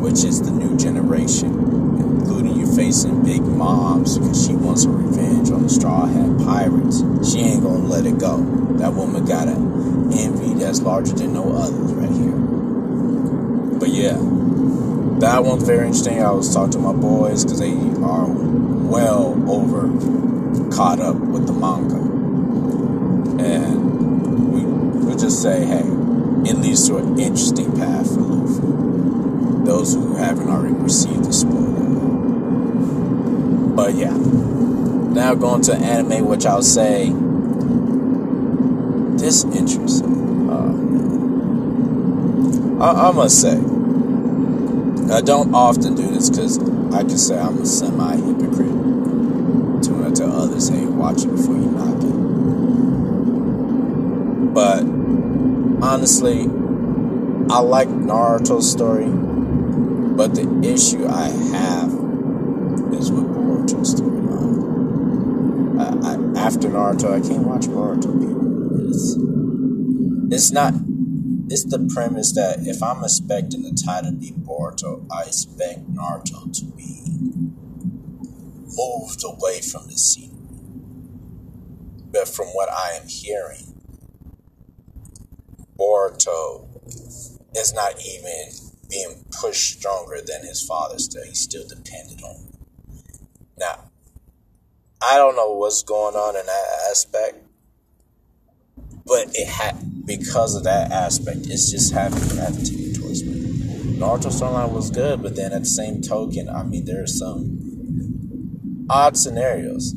which 0.00 0.24
is 0.24 0.40
the 0.40 0.50
new 0.50 0.78
generation, 0.78 1.50
including 2.20 2.56
you 2.58 2.66
facing 2.74 3.22
Big 3.22 3.42
Moms 3.42 4.16
because 4.16 4.46
she 4.46 4.54
wants 4.54 4.84
her 4.84 4.90
revenge 4.90 5.50
on 5.50 5.64
the 5.64 5.68
Straw 5.68 6.06
Hat 6.06 6.38
Pirates. 6.38 7.02
She 7.30 7.40
ain't 7.40 7.62
gonna 7.62 7.84
let 7.84 8.06
it 8.06 8.18
go. 8.18 8.38
That 8.78 8.94
woman 8.94 9.26
got 9.26 9.46
an 9.46 10.10
envy 10.14 10.54
that's 10.54 10.80
larger 10.80 11.12
than 11.12 11.34
no 11.34 11.52
others 11.52 11.92
right 11.92 12.10
here. 12.10 12.32
But 13.78 13.90
yeah, 13.90 14.16
that 15.20 15.44
one's 15.44 15.64
very 15.64 15.88
interesting. 15.88 16.22
I 16.22 16.30
was 16.30 16.52
talking 16.54 16.72
to 16.72 16.78
my 16.78 16.94
boys 16.94 17.44
because 17.44 17.60
they 17.60 17.72
are 18.02 18.26
well 18.86 19.34
over 19.50 19.88
caught 20.74 21.00
up 21.00 21.16
with 21.16 21.46
the 21.46 21.52
manga. 21.52 21.96
And 23.42 24.52
we 24.52 24.64
we 25.06 25.20
just 25.20 25.42
say, 25.42 25.64
hey, 25.64 25.80
it 25.80 26.56
leads 26.58 26.86
to 26.88 26.98
an 26.98 27.18
interesting 27.18 27.76
path 27.76 28.14
for 28.14 28.20
Luffy. 28.20 29.64
Those 29.64 29.94
who 29.94 30.16
haven't 30.16 30.48
already 30.48 30.74
received 30.74 31.24
the 31.24 31.32
spoiler. 31.32 31.64
But 33.74 33.94
yeah. 33.94 34.16
Now 34.16 35.34
going 35.34 35.62
to 35.62 35.74
anime, 35.74 36.26
which 36.26 36.44
I'll 36.44 36.62
say 36.62 37.10
this 39.16 39.44
interesting. 39.44 40.50
Uh, 40.50 40.72
I, 42.84 43.08
I 43.08 43.12
must 43.12 43.40
say, 43.40 43.56
I 45.12 45.22
don't 45.22 45.54
often 45.54 45.94
do 45.94 46.08
this 46.08 46.28
because 46.28 46.58
I 46.92 47.00
can 47.00 47.16
say 47.16 47.38
I'm 47.38 47.62
a 47.62 47.66
semi 47.66 48.35
to 50.58 50.66
tell 50.66 50.86
watch 50.92 51.24
it 51.24 51.30
before 51.30 51.54
you 51.54 51.70
knock 51.70 52.02
it. 52.02 52.16
But 54.54 54.84
honestly, 55.84 56.48
I 57.50 57.60
like 57.60 57.88
Naruto's 57.88 58.70
story, 58.70 59.06
but 60.16 60.34
the 60.34 60.48
issue 60.64 61.06
I 61.06 61.28
have 61.28 61.92
is 62.94 63.12
with 63.12 63.24
Boruto's 63.24 63.94
storyline. 63.94 64.36
after 66.36 66.68
Naruto, 66.68 67.12
I 67.12 67.20
can't 67.26 67.46
watch 67.46 67.66
Boruto. 67.66 68.12
People. 68.18 68.88
It's, 68.88 69.16
it's 70.32 70.50
not 70.52 70.74
it's 71.48 71.64
the 71.64 71.78
premise 71.94 72.32
that 72.32 72.66
if 72.66 72.82
I'm 72.82 73.04
expecting 73.04 73.62
the 73.62 73.70
title 73.72 74.10
to 74.10 74.16
be 74.16 74.32
Boruto, 74.32 75.06
I 75.12 75.24
expect 75.24 75.92
Naruto 75.92 76.52
to 76.58 76.64
be 76.76 77.02
moved 78.76 79.22
away 79.24 79.60
from 79.60 79.86
the 79.86 79.96
scene. 79.96 80.35
But 82.10 82.28
from 82.28 82.46
what 82.48 82.70
I 82.70 82.92
am 82.92 83.08
hearing, 83.08 83.74
Boruto 85.78 86.66
is 86.86 87.72
not 87.74 87.94
even 88.04 88.52
being 88.88 89.24
pushed 89.40 89.78
stronger 89.78 90.20
than 90.24 90.46
his 90.46 90.62
father 90.62 90.98
still. 90.98 91.24
He's 91.24 91.40
still 91.40 91.66
dependent 91.66 92.22
on 92.22 92.36
him. 92.36 92.52
Now, 93.58 93.90
I 95.02 95.16
don't 95.16 95.36
know 95.36 95.52
what's 95.52 95.82
going 95.82 96.14
on 96.14 96.36
in 96.36 96.46
that 96.46 96.66
aspect, 96.90 97.44
but 99.04 99.28
it 99.34 99.48
had 99.48 100.06
because 100.06 100.54
of 100.54 100.64
that 100.64 100.92
aspect, 100.92 101.46
it's 101.48 101.70
just 101.70 101.92
having 101.92 102.28
gravitated 102.28 102.94
towards 102.94 103.24
me. 103.24 103.34
Naruto 103.98 104.30
storyline 104.30 104.72
was 104.72 104.90
good, 104.90 105.22
but 105.22 105.36
then 105.36 105.52
at 105.52 105.62
the 105.62 105.68
same 105.68 106.00
token, 106.00 106.48
I 106.48 106.62
mean, 106.62 106.84
there 106.84 107.02
are 107.02 107.06
some 107.06 108.86
odd 108.88 109.16
scenarios. 109.16 109.94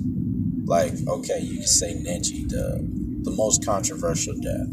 Like, 0.70 0.94
okay, 1.08 1.40
you 1.40 1.56
can 1.56 1.68
say 1.68 1.96
Neji, 1.96 2.48
the 2.48 2.88
the 3.24 3.32
most 3.32 3.66
controversial 3.66 4.36
death. 4.36 4.68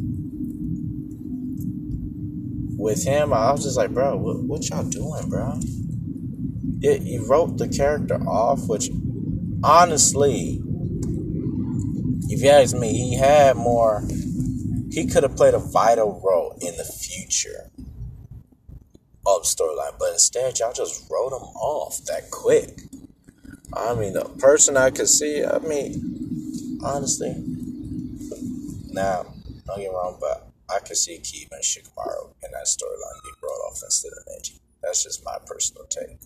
With 2.77 3.03
him, 3.03 3.33
I 3.33 3.51
was 3.51 3.65
just 3.65 3.79
like, 3.79 3.93
bro, 3.93 4.15
what, 4.19 4.43
what 4.45 4.69
y'all 4.69 4.85
doing, 4.85 5.31
bro? 5.31 5.59
It, 6.83 7.01
you 7.01 7.27
wrote 7.27 7.57
the 7.57 7.67
character 7.67 8.17
off, 8.29 8.69
which 8.69 8.91
honestly, 9.65 10.61
if 12.29 12.43
you 12.43 12.51
ask 12.51 12.77
me, 12.77 12.93
he 12.93 13.17
had 13.17 13.57
more 13.57 14.07
he 14.91 15.07
could 15.07 15.23
have 15.23 15.35
played 15.35 15.55
a 15.55 15.59
vital 15.59 16.21
role 16.23 16.59
in 16.61 16.77
the 16.77 16.85
future 16.85 17.71
of 19.27 19.45
storyline, 19.45 19.99
but 19.99 20.13
instead 20.13 20.59
y'all 20.59 20.75
just 20.75 21.11
wrote 21.11 21.33
him 21.33 21.49
off 21.57 22.05
that 22.05 22.31
quick. 22.31 22.81
I 23.77 23.95
mean, 23.95 24.15
the 24.15 24.25
person 24.39 24.77
I 24.77 24.91
could 24.91 25.09
see, 25.09 25.45
I 25.45 25.59
mean, 25.59 26.79
honestly, 26.83 27.35
now, 28.91 29.27
don't 29.67 29.79
get 29.79 29.93
wrong, 29.93 30.17
but 30.21 30.49
I 30.69 30.79
could 30.81 30.97
see 30.97 31.17
and 31.17 31.25
Shikamaru 31.25 32.33
in 32.43 32.51
that 32.53 32.67
storyline 32.67 33.23
being 33.23 33.35
brought 33.41 33.61
off 33.69 33.81
instead 33.85 34.13
of 34.13 34.25
Neji. 34.27 34.59
That's 34.83 35.05
just 35.05 35.25
my 35.25 35.37
personal 35.47 35.85
take. 35.85 36.19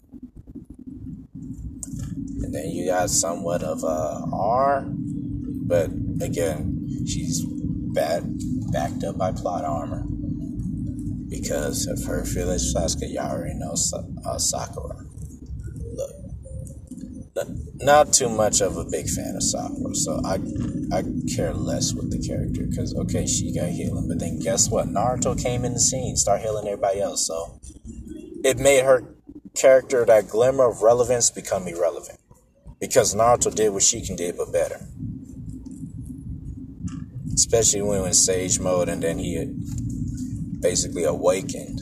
And 2.43 2.55
then 2.55 2.71
you 2.71 2.87
got 2.87 3.11
somewhat 3.11 3.63
of 3.63 3.83
a 3.85 4.25
R, 4.33 4.85
but 4.87 5.91
again, 6.21 7.05
she's 7.07 7.45
bad 7.45 8.25
backed 8.73 9.05
up 9.05 9.19
by 9.19 9.33
plot 9.33 9.65
armor. 9.65 10.05
Because 11.29 11.87
of 11.87 12.05
her 12.05 12.25
feelings 12.25 12.75
Sasuke, 12.75 13.13
y'all 13.13 13.33
already 13.33 13.55
know 13.55 13.75
uh, 14.25 14.39
Sakura. 14.39 14.97
Not 17.83 18.13
too 18.13 18.29
much 18.29 18.61
of 18.61 18.77
a 18.77 18.85
big 18.85 19.09
fan 19.09 19.37
of 19.37 19.43
Sakura, 19.43 19.95
so 19.95 20.21
I 20.25 20.35
I 20.93 21.03
care 21.35 21.55
less 21.55 21.95
with 21.95 22.11
the 22.11 22.19
character. 22.27 22.67
Because, 22.67 22.95
okay, 22.95 23.27
she 23.27 23.53
got 23.55 23.71
healing, 23.71 24.07
but 24.09 24.19
then 24.19 24.39
guess 24.39 24.69
what? 24.71 24.89
Naruto 24.89 25.41
came 25.41 25.65
in 25.65 25.73
the 25.73 25.81
scene, 25.81 26.17
start 26.17 26.43
healing 26.43 26.67
everybody 26.67 27.01
else, 27.01 27.27
so 27.27 27.59
it 28.45 28.59
made 28.59 28.85
her 28.85 29.15
character, 29.55 30.05
that 30.05 30.29
glimmer 30.29 30.69
of 30.69 30.83
relevance, 30.83 31.31
become 31.31 31.67
irrelevant. 31.67 32.19
Because 32.79 33.15
Naruto 33.15 33.55
did 33.55 33.71
what 33.71 33.83
she 33.83 34.05
can 34.05 34.17
do, 34.17 34.33
but 34.33 34.53
better 34.53 34.81
especially 37.41 37.81
when 37.81 38.05
in 38.05 38.13
sage 38.13 38.61
mode 38.61 38.89
and 38.89 39.03
then 39.03 39.19
he 39.19 39.45
basically 40.61 41.05
awakened. 41.05 41.81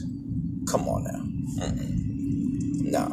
Come 0.69 0.87
on 0.87 1.03
now. 1.03 1.65
Mm-mm. 1.65 1.89
No. 2.89 3.05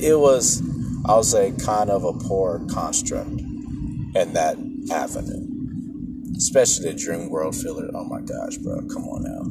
It 0.00 0.18
was, 0.18 0.62
I'll 1.08 1.24
say, 1.24 1.52
kind 1.64 1.90
of 1.90 2.04
a 2.04 2.12
poor 2.12 2.60
construct 2.70 3.30
in 3.30 4.32
that 4.34 4.56
avenue. 4.92 5.46
Especially 6.36 6.92
the 6.92 6.98
Dream 6.98 7.30
World 7.30 7.56
filler. 7.56 7.90
Oh 7.94 8.04
my 8.04 8.20
gosh, 8.20 8.58
bro. 8.58 8.80
Come 8.92 9.04
on 9.08 9.22
now. 9.22 9.42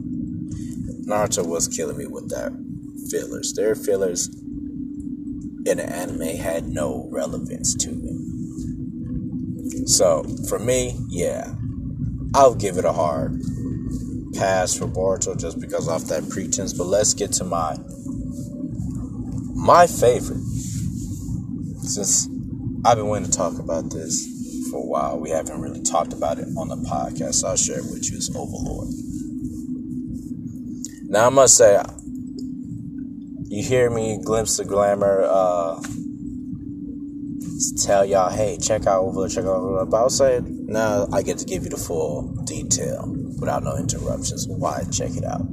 Naruto 1.07 1.45
was 1.45 1.67
killing 1.67 1.97
me 1.97 2.05
with 2.05 2.29
that 2.29 2.51
fillers. 3.09 3.53
Their 3.53 3.75
fillers 3.75 4.27
in 4.27 5.77
the 5.77 5.85
anime 5.85 6.37
had 6.37 6.67
no 6.67 7.07
relevance 7.11 7.75
to 7.75 7.91
me. 7.91 8.13
So 9.87 10.23
for 10.47 10.59
me, 10.59 10.99
yeah, 11.09 11.55
I'll 12.33 12.55
give 12.55 12.77
it 12.77 12.85
a 12.85 12.93
hard 12.93 13.41
pass 14.33 14.77
for 14.77 14.85
Boruto 14.85 15.37
just 15.39 15.59
because 15.59 15.87
off 15.87 16.03
that 16.05 16.29
pretense. 16.29 16.73
But 16.73 16.87
let's 16.87 17.13
get 17.13 17.33
to 17.33 17.43
my 17.43 17.77
my 19.55 19.87
favorite. 19.87 20.46
Since 21.87 22.27
I've 22.83 22.97
been 22.97 23.07
waiting 23.07 23.29
to 23.29 23.37
talk 23.37 23.59
about 23.59 23.89
this 23.91 24.27
for 24.69 24.81
a 24.83 24.85
while, 24.85 25.19
we 25.19 25.29
haven't 25.29 25.61
really 25.61 25.81
talked 25.81 26.11
about 26.11 26.37
it 26.37 26.47
on 26.57 26.67
the 26.67 26.75
podcast. 26.75 27.35
So 27.35 27.47
I'll 27.47 27.55
share 27.55 27.79
it 27.79 27.85
with 27.85 28.11
you 28.11 28.17
as 28.17 28.29
Overlord. 28.35 28.89
Now 31.09 31.27
I 31.27 31.29
must 31.29 31.55
say, 31.55 31.81
you 33.45 33.63
hear 33.63 33.89
me 33.89 34.19
glimpse 34.21 34.57
the 34.57 34.65
glamour. 34.65 35.23
Uh, 35.23 35.81
tell 37.85 38.05
y'all, 38.05 38.29
hey, 38.29 38.57
check 38.61 38.85
out 38.85 39.03
Overlord, 39.03 39.31
check 39.31 39.45
out 39.45 39.55
Overlord. 39.55 39.89
But 39.89 39.97
I'll 39.97 40.09
say 40.09 40.41
Now 40.43 41.07
I 41.13 41.21
get 41.21 41.37
to 41.37 41.45
give 41.45 41.63
you 41.63 41.69
the 41.69 41.77
full 41.77 42.33
detail 42.43 43.05
without 43.39 43.63
no 43.63 43.77
interruptions. 43.77 44.45
Why? 44.49 44.83
Check 44.91 45.11
it 45.15 45.23
out. 45.23 45.47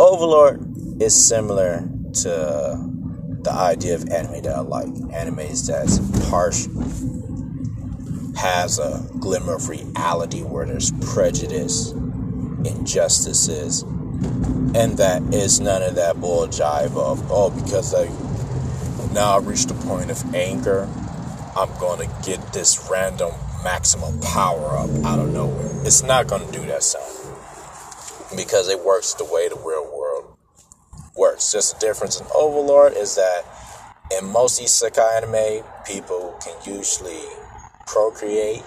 Overlord 0.00 0.66
is 1.00 1.14
similar 1.14 1.88
to 2.22 2.93
the 3.44 3.52
idea 3.52 3.94
of 3.94 4.08
anime 4.10 4.42
that 4.42 4.56
I 4.56 4.60
like. 4.60 4.86
Animes 4.86 5.66
that's 5.66 5.98
harsh, 6.28 6.66
has 8.36 8.78
a 8.78 9.06
glimmer 9.20 9.54
of 9.54 9.68
reality 9.68 10.42
where 10.42 10.66
there's 10.66 10.90
prejudice, 11.12 11.92
injustices, 11.92 13.82
and 13.82 14.98
that 14.98 15.22
is 15.32 15.60
none 15.60 15.82
of 15.82 15.94
that 15.94 16.20
bull 16.20 16.46
jive 16.48 16.96
of, 16.96 17.30
oh, 17.30 17.50
because 17.50 17.94
I 17.94 18.08
now 19.12 19.36
I 19.36 19.38
reached 19.38 19.70
a 19.70 19.74
point 19.74 20.10
of 20.10 20.34
anger, 20.34 20.88
I'm 21.56 21.68
to 22.00 22.10
get 22.26 22.52
this 22.52 22.88
random 22.90 23.32
maximum 23.62 24.20
power 24.20 24.76
up 24.76 24.90
out 25.04 25.20
of 25.20 25.32
nowhere. 25.32 25.70
It's 25.86 26.02
not 26.02 26.26
to 26.44 26.52
do 26.52 26.66
that, 26.66 26.82
son. 26.82 27.00
Because 28.36 28.68
it 28.68 28.84
works 28.84 29.14
the 29.14 29.24
way 29.24 29.48
the 29.48 29.54
real 29.54 29.84
world 29.84 29.93
works. 31.16 31.52
Just 31.52 31.74
the 31.74 31.86
difference 31.86 32.20
in 32.20 32.26
Overlord 32.34 32.94
is 32.94 33.16
that 33.16 33.44
in 34.10 34.26
most 34.26 34.60
isekai 34.60 35.22
anime, 35.22 35.64
people 35.86 36.38
can 36.42 36.54
usually 36.64 37.22
procreate 37.86 38.62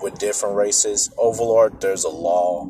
with 0.00 0.18
different 0.18 0.56
races. 0.56 1.10
Overlord, 1.18 1.80
there's 1.80 2.04
a 2.04 2.08
law 2.08 2.66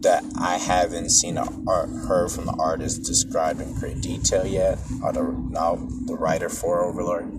that 0.00 0.24
I 0.38 0.56
haven't 0.56 1.10
seen 1.10 1.36
or 1.36 1.86
heard 1.86 2.30
from 2.30 2.46
the 2.46 2.56
artist 2.58 3.02
described 3.02 3.60
in 3.60 3.74
great 3.74 4.00
detail 4.00 4.46
yet, 4.46 4.78
or 5.02 5.12
the, 5.12 5.22
now 5.50 5.76
the 6.06 6.16
writer 6.16 6.48
for 6.48 6.84
Overlord. 6.84 7.30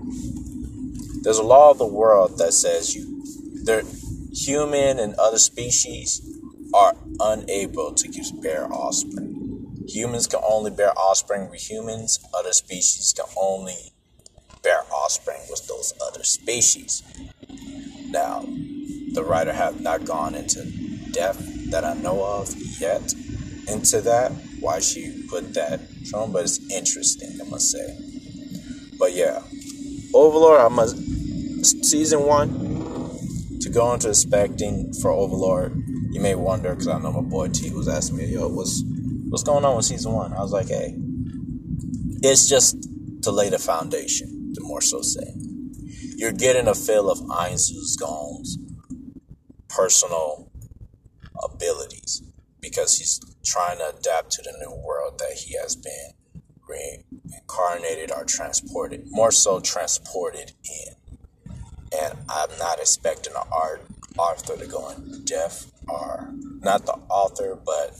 There's 1.23 1.39
a 1.39 1.43
law 1.43 1.71
of 1.71 1.77
the 1.77 1.87
world 1.87 2.37
that 2.37 2.53
says 2.53 2.95
you, 2.95 3.23
there, 3.63 3.83
human 4.33 4.99
and 4.99 5.15
other 5.15 5.37
species 5.37 6.21
are 6.73 6.95
unable 7.19 7.93
to 7.93 8.07
give 8.07 8.41
bear 8.41 8.71
offspring. 8.71 9.30
Humans 9.87 10.27
can 10.27 10.41
only 10.47 10.71
bear 10.71 10.97
offspring 10.97 11.49
with 11.49 11.69
humans. 11.69 12.19
Other 12.33 12.53
species 12.53 13.13
can 13.13 13.25
only 13.37 13.93
bear 14.63 14.81
offspring 14.93 15.41
with 15.49 15.67
those 15.67 15.93
other 16.05 16.23
species. 16.23 17.03
Now, 18.09 18.45
the 19.13 19.23
writer 19.23 19.53
have 19.53 19.81
not 19.81 20.05
gone 20.05 20.35
into 20.35 20.65
depth 21.11 21.71
that 21.71 21.83
I 21.83 21.93
know 21.93 22.23
of 22.23 22.53
yet 22.79 23.13
into 23.67 24.01
that. 24.01 24.31
Why 24.59 24.79
she 24.79 25.25
put 25.29 25.53
that 25.55 25.79
from, 26.09 26.31
but 26.31 26.43
it's 26.43 26.59
interesting, 26.71 27.39
I 27.41 27.49
must 27.49 27.71
say. 27.71 27.97
But 28.99 29.13
yeah, 29.13 29.41
Overlord, 30.13 30.61
I 30.61 30.67
must 30.67 30.97
season 31.85 32.23
one 32.23 33.59
to 33.61 33.69
go 33.69 33.93
into 33.93 34.09
expecting 34.09 34.93
for 34.93 35.11
Overlord. 35.11 35.81
You 36.11 36.19
may 36.21 36.35
wonder 36.35 36.71
because 36.71 36.87
I 36.87 36.99
know 36.99 37.11
my 37.11 37.21
boy 37.21 37.47
T 37.47 37.71
was 37.71 37.87
asking 37.87 38.17
me, 38.17 38.25
"Yo, 38.25 38.47
what's 38.47 38.83
what's 39.31 39.43
going 39.43 39.63
on 39.63 39.77
with 39.77 39.85
season 39.85 40.11
one?" 40.11 40.33
I 40.33 40.41
was 40.41 40.51
like, 40.51 40.67
"Hey, 40.67 40.95
it's 42.21 42.47
just 42.47 42.77
to 43.23 43.31
lay 43.31 43.49
the 43.49 43.59
foundation." 43.59 44.51
The 44.53 44.61
more 44.61 44.81
so 44.81 45.01
say, 45.01 45.33
you're 46.17 46.33
getting 46.33 46.67
a 46.67 46.75
feel 46.75 47.09
of 47.09 47.19
Ainz 47.19 47.71
Ooal 47.71 47.95
Gown's 47.97 48.57
personal 49.69 50.51
abilities 51.41 52.21
because 52.59 52.97
he's 52.97 53.19
trying 53.45 53.77
to 53.77 53.95
adapt 53.97 54.31
to 54.33 54.41
the 54.41 54.53
new 54.59 54.75
world 54.85 55.17
that 55.19 55.33
he 55.33 55.55
has 55.57 55.77
been 55.77 56.11
reincarnated 56.67 58.11
or 58.11 58.25
transported, 58.25 59.05
more 59.09 59.31
so 59.31 59.59
transported 59.61 60.51
in. 60.65 60.95
And 61.97 62.17
I'm 62.29 62.49
not 62.59 62.79
expecting 62.79 63.33
the 63.33 63.45
art 63.51 63.85
author 64.17 64.57
to 64.57 64.67
go 64.67 64.89
in 64.89 65.23
depth, 65.25 65.71
or 65.87 66.33
not 66.59 66.85
the 66.85 66.93
author, 67.09 67.57
but 67.65 67.95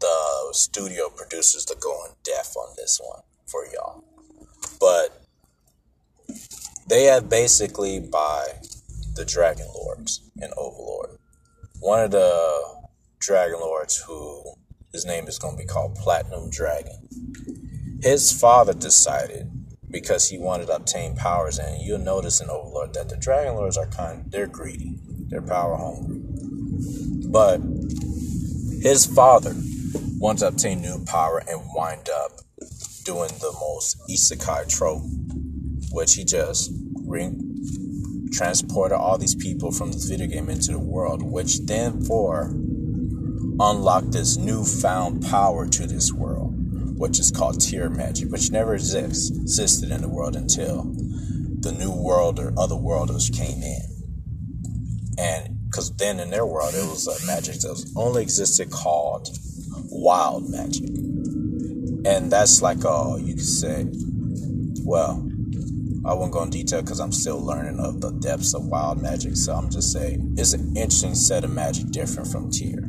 the 0.00 0.48
studio 0.52 1.08
producers 1.08 1.64
to 1.66 1.76
go 1.80 2.04
in 2.06 2.12
depth 2.24 2.56
on 2.56 2.74
this 2.76 3.00
one 3.02 3.22
for 3.46 3.66
y'all. 3.72 4.04
But 4.80 5.22
they 6.88 7.04
have 7.04 7.28
basically 7.28 8.00
by 8.00 8.60
the 9.14 9.24
Dragon 9.24 9.66
Lords 9.74 10.28
and 10.40 10.52
Overlord 10.56 11.18
one 11.84 12.02
of 12.02 12.10
the 12.12 12.86
Dragon 13.18 13.60
Lords 13.60 13.98
who 13.98 14.42
his 14.90 15.04
name 15.04 15.26
is 15.28 15.38
going 15.38 15.54
to 15.54 15.62
be 15.62 15.66
called 15.66 15.94
Platinum 15.96 16.48
Dragon. 16.48 17.08
His 18.00 18.32
father 18.32 18.72
decided 18.72 19.50
because 19.90 20.30
he 20.30 20.38
wanted 20.38 20.68
to 20.68 20.76
obtain 20.76 21.14
powers, 21.14 21.58
and 21.58 21.82
you'll 21.82 21.98
notice 21.98 22.40
in 22.40 22.48
Overlord 22.48 22.94
that 22.94 23.10
the 23.10 23.18
Dragon 23.18 23.56
Lords 23.56 23.76
are 23.76 23.86
kind 23.88 24.24
they're 24.30 24.46
greedy, 24.46 24.98
they're 25.28 25.42
power 25.42 25.76
hungry. 25.76 26.22
But 27.28 27.60
his 28.80 29.04
father 29.04 29.54
wanted 30.24 30.40
to 30.40 30.48
obtain 30.48 30.80
new 30.80 31.04
power 31.04 31.42
and 31.50 31.60
wind 31.74 32.08
up 32.08 32.30
doing 33.04 33.28
the 33.40 33.54
most 33.60 34.00
isekai 34.08 34.66
trope, 34.66 35.02
which 35.92 36.14
he 36.14 36.24
just 36.24 36.72
ring 37.04 37.38
transported 38.32 38.96
all 38.96 39.18
these 39.18 39.34
people 39.34 39.70
from 39.70 39.92
this 39.92 40.06
video 40.06 40.26
game 40.26 40.48
into 40.48 40.72
the 40.72 40.78
world, 40.78 41.20
which 41.22 41.58
then 41.66 42.02
for 42.06 42.54
unlocked 43.60 44.12
this 44.12 44.38
newfound 44.38 45.22
power 45.26 45.68
to 45.68 45.86
this 45.86 46.10
world, 46.10 46.54
which 46.98 47.20
is 47.20 47.30
called 47.30 47.60
tier 47.60 47.90
magic, 47.90 48.30
which 48.30 48.50
never 48.50 48.74
exists, 48.74 49.30
existed 49.36 49.90
in 49.90 50.00
the 50.00 50.08
world 50.08 50.36
until 50.36 50.84
the 51.60 51.76
new 51.78 51.92
world 51.92 52.38
or 52.38 52.54
other 52.58 52.76
worlders 52.76 53.28
came 53.28 53.62
in. 53.62 53.82
And 55.18 55.68
because 55.68 55.94
then 55.96 56.18
in 56.18 56.30
their 56.30 56.46
world 56.46 56.72
it 56.72 56.88
was 56.88 57.06
a 57.06 57.26
magic 57.26 57.60
that 57.60 57.68
was 57.68 57.92
only 57.94 58.22
existed 58.22 58.70
called 58.70 59.28
wild 59.94 60.50
magic. 60.50 60.88
And 62.06 62.30
that's 62.30 62.60
like, 62.60 62.84
uh, 62.84 63.16
you 63.16 63.34
could 63.34 63.42
say, 63.42 63.86
well, 64.84 65.26
I 66.04 66.12
won't 66.12 66.32
go 66.32 66.42
in 66.42 66.50
detail 66.50 66.82
because 66.82 67.00
I'm 67.00 67.12
still 67.12 67.42
learning 67.42 67.80
of 67.80 68.02
the 68.02 68.10
depths 68.10 68.54
of 68.54 68.66
wild 68.66 69.00
magic. 69.00 69.36
So 69.36 69.54
I'm 69.54 69.70
just 69.70 69.90
saying 69.92 70.34
it's 70.36 70.52
an 70.52 70.76
interesting 70.76 71.14
set 71.14 71.44
of 71.44 71.50
magic 71.50 71.90
different 71.90 72.30
from 72.30 72.50
tier. 72.50 72.84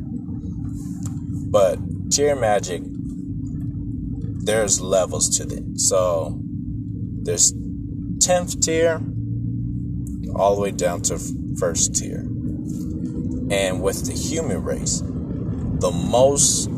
But 1.48 1.78
tier 2.10 2.36
magic, 2.36 2.82
there's 4.44 4.80
levels 4.80 5.38
to 5.38 5.44
it. 5.44 5.80
So 5.80 6.38
there's 7.22 7.54
10th 7.54 8.62
tier 8.62 9.00
all 10.34 10.54
the 10.54 10.60
way 10.60 10.70
down 10.70 11.00
to 11.02 11.18
first 11.58 11.94
tier. 11.94 12.18
And 13.50 13.82
with 13.82 14.06
the 14.06 14.12
human 14.12 14.62
race, 14.62 15.00
the 15.00 15.90
most, 15.90 16.68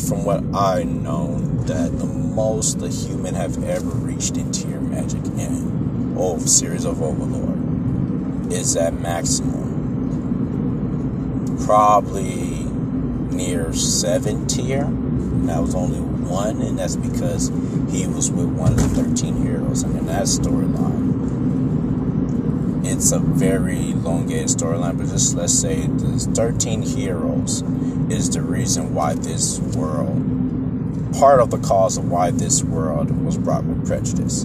from 0.00 0.24
what 0.24 0.42
I 0.54 0.82
know, 0.84 1.38
that 1.64 1.98
the 1.98 2.06
most 2.06 2.78
the 2.78 2.88
human 2.88 3.34
have 3.34 3.62
ever 3.64 3.90
reached 3.90 4.36
in 4.36 4.50
tier 4.52 4.80
magic 4.80 5.24
in 5.24 6.14
oh 6.18 6.38
series 6.38 6.84
of 6.84 7.02
Overlord 7.02 8.52
is 8.52 8.76
at 8.76 8.94
maximum. 8.94 9.64
Probably 11.64 12.64
near 13.34 13.72
seven 13.72 14.46
tier. 14.46 14.84
That 15.46 15.60
was 15.60 15.74
only 15.74 16.00
one, 16.00 16.62
and 16.62 16.78
that's 16.78 16.96
because 16.96 17.48
he 17.90 18.06
was 18.06 18.30
with 18.30 18.46
one 18.46 18.72
of 18.72 18.78
the 18.78 19.02
13 19.02 19.42
heroes. 19.42 19.82
And 19.82 19.96
in 19.98 20.06
that 20.06 20.24
storyline, 20.24 21.23
it's 22.94 23.10
a 23.10 23.18
very 23.18 23.90
elongated 23.90 24.46
storyline, 24.46 24.96
but 24.96 25.08
just 25.08 25.34
let's 25.34 25.52
say 25.52 25.86
the 25.86 26.18
13 26.34 26.82
heroes 26.82 27.62
is 28.08 28.30
the 28.30 28.40
reason 28.40 28.94
why 28.94 29.14
this 29.14 29.58
world 29.58 30.24
part 31.18 31.40
of 31.40 31.50
the 31.50 31.58
cause 31.58 31.96
of 31.96 32.10
why 32.10 32.30
this 32.30 32.62
world 32.62 33.10
was 33.24 33.36
brought 33.36 33.64
with 33.64 33.86
prejudice. 33.86 34.44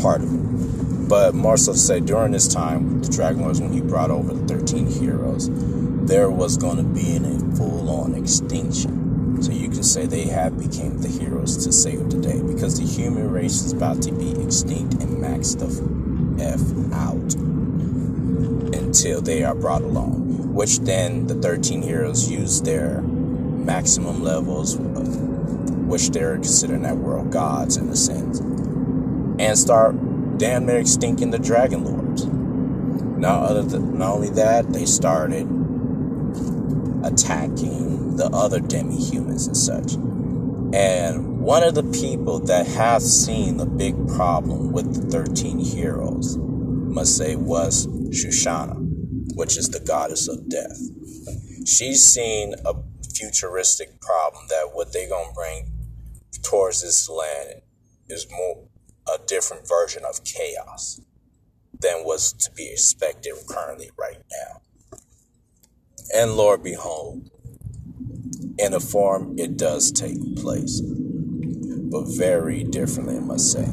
Part 0.00 0.22
of 0.22 0.32
it. 0.34 1.08
But 1.08 1.34
more 1.34 1.56
so 1.56 1.72
to 1.72 1.78
say, 1.78 2.00
during 2.00 2.32
this 2.32 2.48
time, 2.48 3.02
the 3.02 3.10
Dragon 3.10 3.42
Lords, 3.42 3.60
when 3.60 3.72
he 3.72 3.80
brought 3.80 4.10
over 4.10 4.32
the 4.32 4.46
13 4.54 4.86
heroes, 4.86 5.48
there 6.06 6.30
was 6.30 6.56
going 6.56 6.78
to 6.78 6.82
be 6.82 7.16
a 7.16 7.56
full 7.56 7.90
on 7.90 8.14
extinction. 8.14 9.42
So 9.42 9.52
you 9.52 9.68
can 9.68 9.82
say 9.82 10.06
they 10.06 10.24
have 10.24 10.58
became 10.58 10.98
the 11.00 11.08
heroes 11.08 11.64
to 11.64 11.72
save 11.72 12.10
the 12.10 12.20
day 12.20 12.40
because 12.42 12.78
the 12.78 12.86
human 12.86 13.30
race 13.30 13.62
is 13.62 13.72
about 13.72 14.02
to 14.02 14.12
be 14.12 14.30
extinct 14.42 14.94
and 14.94 15.22
maxed 15.22 15.58
the 15.58 15.68
F 16.44 16.60
out 16.92 17.34
until 18.74 19.20
they 19.20 19.42
are 19.42 19.54
brought 19.54 19.82
along. 19.82 20.52
Which 20.54 20.78
then 20.80 21.26
the 21.26 21.34
13 21.34 21.82
heroes 21.82 22.30
use 22.30 22.62
their 22.62 23.00
maximum 23.02 24.22
levels, 24.22 24.76
which 24.76 26.10
they're 26.10 26.34
considering 26.34 26.82
that 26.82 26.96
world 26.96 27.32
gods 27.32 27.76
in 27.76 27.88
a 27.88 27.96
sense, 27.96 28.38
and 28.38 29.58
start 29.58 29.96
damn 30.38 30.66
near 30.66 30.78
extinction 30.78 31.30
the 31.30 31.38
dragon 31.38 31.84
lords. 31.84 32.24
Not 32.26 33.50
other 33.50 33.62
than, 33.62 33.98
not 33.98 34.14
only 34.14 34.30
that, 34.30 34.72
they 34.72 34.84
started 34.86 35.48
attacking 37.04 38.16
the 38.16 38.26
other 38.32 38.60
demi 38.60 38.96
humans 38.96 39.46
and 39.46 39.56
such. 39.56 39.96
And 40.74 41.34
One 41.44 41.62
of 41.62 41.74
the 41.74 41.84
people 41.84 42.40
that 42.46 42.66
has 42.66 43.04
seen 43.24 43.58
the 43.58 43.66
big 43.66 43.94
problem 44.08 44.72
with 44.72 44.94
the 44.94 45.10
13 45.10 45.58
heroes, 45.58 46.38
must 46.38 47.18
say, 47.18 47.36
was 47.36 47.86
Surshana, 47.86 48.76
which 49.34 49.58
is 49.58 49.68
the 49.68 49.80
goddess 49.80 50.26
of 50.26 50.48
death. 50.48 50.78
She's 51.66 52.02
seen 52.02 52.54
a 52.64 52.74
futuristic 53.14 54.00
problem 54.00 54.46
that 54.48 54.70
what 54.72 54.92
they're 54.92 55.10
going 55.10 55.28
to 55.28 55.34
bring 55.34 55.70
towards 56.42 56.80
this 56.80 57.10
land 57.10 57.60
is 58.08 58.26
more 58.30 58.66
a 59.06 59.18
different 59.26 59.68
version 59.68 60.02
of 60.08 60.24
chaos 60.24 60.98
than 61.78 62.04
was 62.04 62.32
to 62.32 62.50
be 62.52 62.70
expected 62.72 63.34
currently 63.46 63.90
right 63.98 64.22
now. 64.32 64.98
And 66.14 66.38
Lord 66.38 66.62
behold, 66.62 67.30
in 68.58 68.72
a 68.72 68.80
form 68.80 69.34
it 69.38 69.56
does 69.56 69.90
take 69.90 70.36
place, 70.36 70.80
but 70.80 72.04
very 72.06 72.64
differently, 72.64 73.16
I 73.16 73.20
must 73.20 73.52
say. 73.52 73.66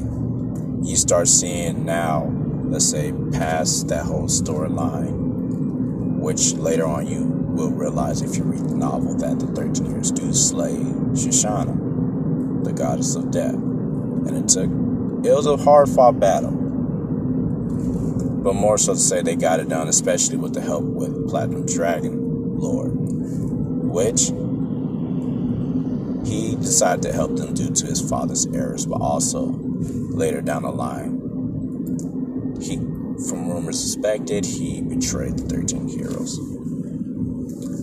You 0.82 0.96
start 0.96 1.28
seeing 1.28 1.84
now, 1.84 2.32
let's 2.64 2.88
say, 2.88 3.12
past 3.32 3.88
that 3.88 4.04
whole 4.04 4.26
storyline, 4.26 6.18
which 6.18 6.54
later 6.54 6.84
on 6.86 7.06
you 7.06 7.24
will 7.24 7.70
realize 7.70 8.22
if 8.22 8.36
you 8.36 8.44
read 8.44 8.68
the 8.68 8.74
novel 8.74 9.14
that 9.18 9.38
the 9.38 9.46
13 9.46 9.90
years 9.90 10.10
do 10.10 10.32
slay 10.32 10.74
Surshana, 11.12 12.64
the 12.64 12.72
goddess 12.72 13.14
of 13.14 13.30
death. 13.30 13.54
And 13.54 14.36
it 14.36 14.48
took, 14.48 14.70
it 15.24 15.34
was 15.34 15.46
a 15.46 15.56
hard 15.56 15.88
fought 15.88 16.18
battle. 16.18 16.50
But 18.42 18.54
more 18.54 18.78
so 18.78 18.94
to 18.94 18.98
say, 18.98 19.22
they 19.22 19.36
got 19.36 19.60
it 19.60 19.68
done, 19.68 19.86
especially 19.86 20.36
with 20.36 20.54
the 20.54 20.60
help 20.60 20.82
with 20.82 21.28
Platinum 21.28 21.66
Dragon 21.66 22.58
Lord, 22.58 22.90
which 22.92 24.32
he 26.24 26.56
decided 26.56 27.02
to 27.02 27.12
help 27.12 27.36
them 27.36 27.54
due 27.54 27.70
to 27.70 27.86
his 27.86 28.00
father's 28.08 28.46
errors, 28.46 28.86
but 28.86 29.00
also 29.00 29.46
later 29.46 30.40
down 30.40 30.62
the 30.62 30.70
line, 30.70 31.18
he, 32.60 32.76
from 33.28 33.48
rumors 33.48 33.80
suspected, 33.80 34.44
he 34.44 34.82
betrayed 34.82 35.38
the 35.38 35.44
13 35.44 35.88
heroes. 35.88 36.38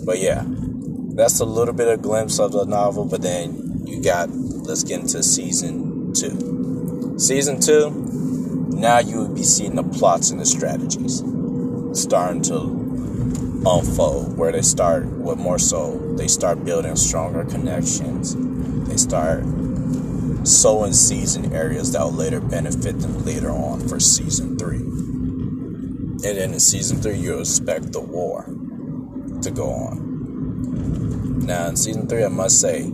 But 0.06 0.20
yeah, 0.20 0.44
that's 1.16 1.40
a 1.40 1.46
little 1.46 1.74
bit 1.74 1.88
of 1.88 2.02
glimpse 2.02 2.40
of 2.40 2.54
the 2.54 2.66
novel, 2.66 3.06
but 3.06 3.22
then 3.22 3.84
you 3.86 4.02
got, 4.02 4.30
let's 4.30 4.84
get 4.84 5.02
into 5.02 5.22
season 5.22 6.14
two. 6.14 7.16
Season 7.20 7.60
two, 7.60 7.90
now 8.70 9.00
you 9.00 9.20
would 9.20 9.36
be 9.36 9.44
seeing 9.44 9.76
the 9.76 9.84
plots 9.84 10.32
and 10.32 10.40
the 10.40 10.46
strategies 10.46 11.22
starting 11.94 12.42
to 12.44 12.89
unfold 13.66 14.38
where 14.38 14.52
they 14.52 14.62
start 14.62 15.06
with 15.06 15.38
more 15.38 15.60
so 15.60 15.98
they 16.16 16.28
start 16.28 16.64
building 16.64 16.96
stronger 16.96 17.44
connections. 17.44 18.36
They 18.88 18.98
start 18.98 19.44
sowing 20.48 20.94
seeds 20.94 21.36
in 21.36 21.54
areas 21.54 21.92
that 21.92 22.02
will 22.02 22.14
later 22.14 22.40
benefit 22.40 23.00
them 23.00 23.26
later 23.26 23.52
on 23.52 23.86
for 23.88 24.00
season 24.00 24.58
three. 24.58 24.78
And 24.78 26.38
then 26.38 26.54
in 26.54 26.60
season 26.60 27.02
three 27.02 27.18
you 27.18 27.40
expect 27.40 27.92
the 27.92 28.00
war 28.00 28.46
to 29.42 29.52
go 29.52 29.70
on. 29.70 31.46
Now 31.46 31.68
in 31.68 31.76
season 31.76 32.08
three 32.08 32.24
i 32.24 32.30
must 32.30 32.62
say 32.62 32.90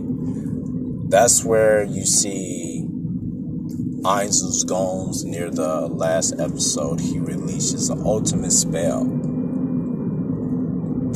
that's 1.08 1.44
where 1.44 1.84
you 1.84 2.04
see 2.04 2.84
Ainz 4.02 4.42
Ooal 4.42 4.66
Gown's 4.68 5.24
near 5.24 5.50
the 5.50 5.88
last 5.88 6.38
episode. 6.38 7.00
He 7.00 7.18
releases 7.18 7.90
an 7.90 8.02
ultimate 8.04 8.52
spell 8.52 9.04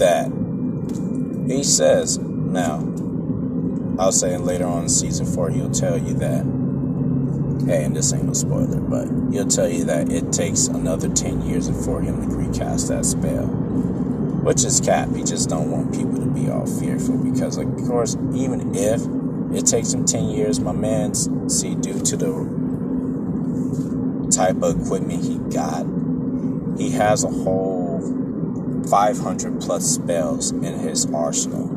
that. 0.01 0.27
He 1.47 1.63
says 1.63 2.19
now 2.19 2.79
I'll 3.99 4.13
say 4.13 4.37
later 4.37 4.67
on 4.67 4.85
in 4.85 4.89
season 4.89 5.27
four 5.27 5.51
he'll 5.51 5.71
tell 5.71 5.97
you 5.97 6.15
that. 6.15 6.45
Hey 7.67 7.85
and 7.85 7.95
this 7.95 8.13
ain't 8.13 8.25
no 8.25 8.33
spoiler 8.33 8.81
but 8.81 9.07
he'll 9.33 9.47
tell 9.47 9.69
you 9.69 9.85
that 9.85 10.11
it 10.11 10.33
takes 10.33 10.67
another 10.67 11.09
10 11.09 11.43
years 11.43 11.69
for 11.85 12.01
him 12.01 12.29
to 12.29 12.35
recast 12.35 12.89
that 12.89 13.05
spell 13.05 13.47
which 14.43 14.65
is 14.65 14.81
cap. 14.81 15.09
He 15.15 15.23
just 15.23 15.49
don't 15.51 15.71
want 15.71 15.95
people 15.95 16.17
to 16.17 16.27
be 16.27 16.51
all 16.51 16.67
fearful 16.67 17.19
because 17.19 17.59
of 17.59 17.67
course 17.87 18.17
even 18.35 18.75
if 18.75 19.03
it 19.57 19.67
takes 19.67 19.93
him 19.93 20.05
10 20.07 20.31
years 20.31 20.61
my 20.61 20.73
man 20.73 21.15
see 21.15 21.75
due 21.75 22.01
to 22.01 22.17
the 22.17 22.33
type 24.35 24.63
of 24.63 24.81
equipment 24.81 25.23
he 25.23 25.39
got 25.55 25.85
he 26.79 26.91
has 26.91 27.25
a 27.25 27.29
whole 27.29 27.70
500 28.89 29.61
plus 29.61 29.95
spells 29.95 30.51
in 30.51 30.79
his 30.79 31.07
arsenal. 31.13 31.69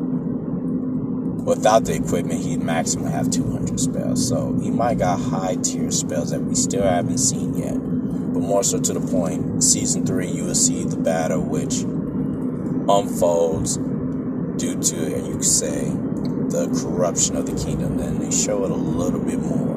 Without 1.44 1.84
the 1.84 1.94
equipment, 1.94 2.40
he'd 2.40 2.62
maximum 2.62 3.10
have 3.10 3.30
200 3.30 3.78
spells. 3.78 4.26
So 4.26 4.58
he 4.62 4.70
might 4.70 4.98
got 4.98 5.20
high 5.20 5.56
tier 5.56 5.90
spells 5.90 6.30
that 6.30 6.40
we 6.40 6.54
still 6.54 6.82
haven't 6.82 7.18
seen 7.18 7.54
yet. 7.54 7.74
But 7.74 8.40
more 8.40 8.62
so 8.64 8.80
to 8.80 8.92
the 8.94 9.00
point, 9.00 9.62
season 9.62 10.06
three, 10.06 10.28
you 10.28 10.44
will 10.44 10.54
see 10.54 10.84
the 10.84 10.96
battle 10.96 11.42
which 11.42 11.82
unfolds 12.88 13.76
due 14.56 14.80
to, 14.80 14.96
you 14.96 15.34
could 15.34 15.44
say, 15.44 15.90
the 16.48 16.68
corruption 16.82 17.36
of 17.36 17.46
the 17.46 17.64
kingdom. 17.64 17.98
Then 17.98 18.18
they 18.20 18.30
show 18.30 18.64
it 18.64 18.70
a 18.70 18.74
little 18.74 19.20
bit 19.20 19.40
more 19.40 19.76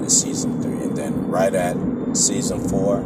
in 0.00 0.08
season 0.08 0.62
three. 0.62 0.84
And 0.84 0.96
then 0.96 1.28
right 1.28 1.54
at 1.54 1.76
season 2.16 2.60
four, 2.68 3.02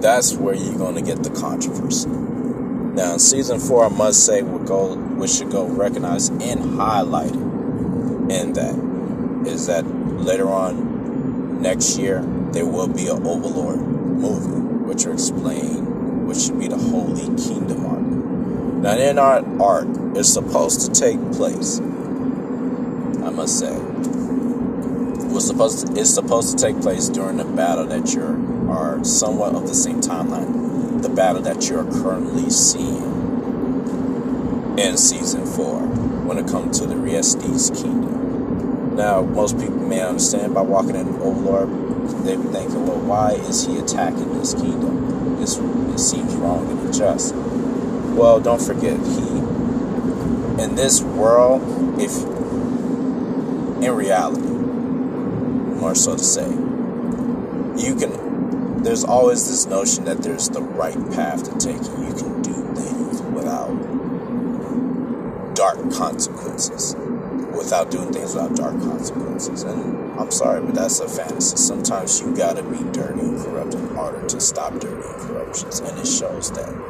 that's 0.00 0.34
where 0.34 0.54
you're 0.54 0.78
going 0.78 0.94
to 0.94 1.02
get 1.02 1.22
the 1.22 1.30
controversy. 1.30 2.08
Now, 2.08 3.14
in 3.14 3.18
season 3.18 3.60
four, 3.60 3.84
I 3.84 3.88
must 3.88 4.24
say, 4.24 4.42
we 4.42 4.64
go, 4.66 4.94
we 4.94 5.28
should 5.28 5.50
go 5.50 5.66
recognize 5.66 6.28
and 6.28 6.78
highlight 6.78 7.32
in 7.32 8.52
that 8.54 8.74
is 9.46 9.66
that 9.66 9.86
later 9.86 10.48
on 10.50 11.62
next 11.62 11.98
year 11.98 12.20
there 12.52 12.66
will 12.66 12.88
be 12.88 13.08
an 13.08 13.26
Overlord 13.26 13.78
movie, 13.78 14.86
which 14.86 15.04
will 15.04 15.12
explain 15.12 16.26
which 16.26 16.38
should 16.38 16.58
be 16.58 16.68
the 16.68 16.76
Holy 16.76 17.26
Kingdom 17.36 17.86
arc. 17.86 18.00
Now, 18.82 18.96
in 18.96 19.18
our 19.18 19.44
arc, 19.62 19.86
it's 20.16 20.32
supposed 20.32 20.80
to 20.82 21.00
take 21.00 21.20
place. 21.32 21.78
I 21.78 23.30
must 23.30 23.58
say, 23.58 23.72
was 25.32 25.46
supposed 25.46 25.86
to, 25.86 26.00
it's 26.00 26.12
supposed 26.12 26.58
to 26.58 26.64
take 26.64 26.80
place 26.80 27.08
during 27.08 27.36
the 27.36 27.44
battle 27.44 27.86
that 27.86 28.12
you're 28.12 28.34
somewhat 29.04 29.54
of 29.54 29.66
the 29.66 29.74
same 29.74 30.00
timeline. 30.00 31.02
The 31.02 31.08
battle 31.08 31.42
that 31.42 31.68
you're 31.68 31.84
currently 31.84 32.50
seeing 32.50 33.16
in 34.78 34.96
season 34.96 35.46
four 35.46 35.80
when 36.26 36.38
it 36.38 36.48
comes 36.48 36.78
to 36.80 36.86
the 36.86 36.96
Re-Estize 36.96 37.74
kingdom. 37.74 38.96
Now, 38.96 39.22
most 39.22 39.58
people 39.58 39.76
may 39.76 40.00
understand 40.00 40.54
by 40.54 40.62
walking 40.62 40.96
in 40.96 41.08
oh, 41.20 41.30
Overlord, 41.30 42.24
they 42.24 42.36
be 42.36 42.42
thinking, 42.44 42.86
well, 42.86 42.98
why 43.00 43.32
is 43.32 43.66
he 43.66 43.78
attacking 43.78 44.38
this 44.38 44.54
kingdom? 44.54 45.38
This 45.38 45.56
it 45.56 45.98
seems 45.98 46.34
wrong 46.34 46.70
and 46.70 46.80
unjust. 46.80 47.34
Well, 47.34 48.40
don't 48.40 48.60
forget, 48.60 48.98
he 48.98 49.26
in 50.62 50.74
this 50.74 51.02
world, 51.02 52.00
if 52.00 52.16
in 53.82 53.92
reality, 53.92 54.40
more 55.78 55.94
so 55.94 56.16
to 56.16 56.24
say, 56.24 56.48
you 57.76 57.94
can 57.94 58.25
there's 58.86 59.02
always 59.02 59.48
this 59.48 59.66
notion 59.66 60.04
that 60.04 60.22
there's 60.22 60.48
the 60.48 60.62
right 60.62 60.94
path 61.10 61.42
to 61.42 61.50
take 61.58 61.82
you 61.82 62.14
can 62.14 62.40
do 62.40 62.54
things 62.76 63.20
without 63.20 63.74
dark 65.56 65.92
consequences. 65.92 66.94
Without 67.56 67.90
doing 67.90 68.12
things 68.12 68.34
without 68.34 68.54
dark 68.54 68.80
consequences. 68.80 69.64
And 69.64 70.20
I'm 70.20 70.30
sorry, 70.30 70.62
but 70.62 70.76
that's 70.76 71.00
a 71.00 71.08
fantasy. 71.08 71.56
Sometimes 71.56 72.20
you 72.20 72.32
gotta 72.36 72.62
be 72.62 72.78
dirty 72.92 73.22
and 73.22 73.40
corrupt 73.40 73.74
in 73.74 73.96
order 73.96 74.24
to 74.24 74.40
stop 74.40 74.74
dirty 74.74 74.94
and 74.94 75.20
corruptions. 75.20 75.80
And 75.80 75.98
it 75.98 76.06
shows 76.06 76.52
that 76.52 76.68
in. 76.68 76.80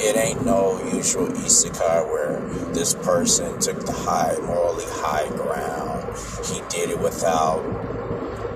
It 0.00 0.16
ain't 0.16 0.46
no 0.46 0.82
usual 0.94 1.26
isekai 1.26 2.10
where 2.10 2.40
this 2.72 2.94
person 2.94 3.60
took 3.60 3.84
the 3.84 3.92
high, 3.92 4.34
morally 4.46 4.86
high 4.86 5.28
ground. 5.36 6.16
He 6.46 6.62
did 6.70 6.88
it 6.88 6.98
without 6.98 7.60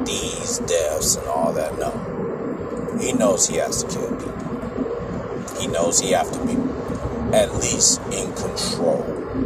these 0.05 0.59
deaths 0.61 1.17
and 1.17 1.27
all 1.27 1.53
that. 1.53 1.79
No. 1.79 2.99
He 3.01 3.13
knows 3.13 3.49
he 3.49 3.57
has 3.57 3.83
to 3.83 3.91
kill 3.91 4.17
people. 4.17 5.61
He 5.61 5.67
knows 5.67 6.01
he 6.01 6.13
have 6.13 6.31
to 6.33 6.47
be 6.47 6.55
at 7.35 7.55
least 7.57 8.01
in 8.13 8.33
control 8.35 9.03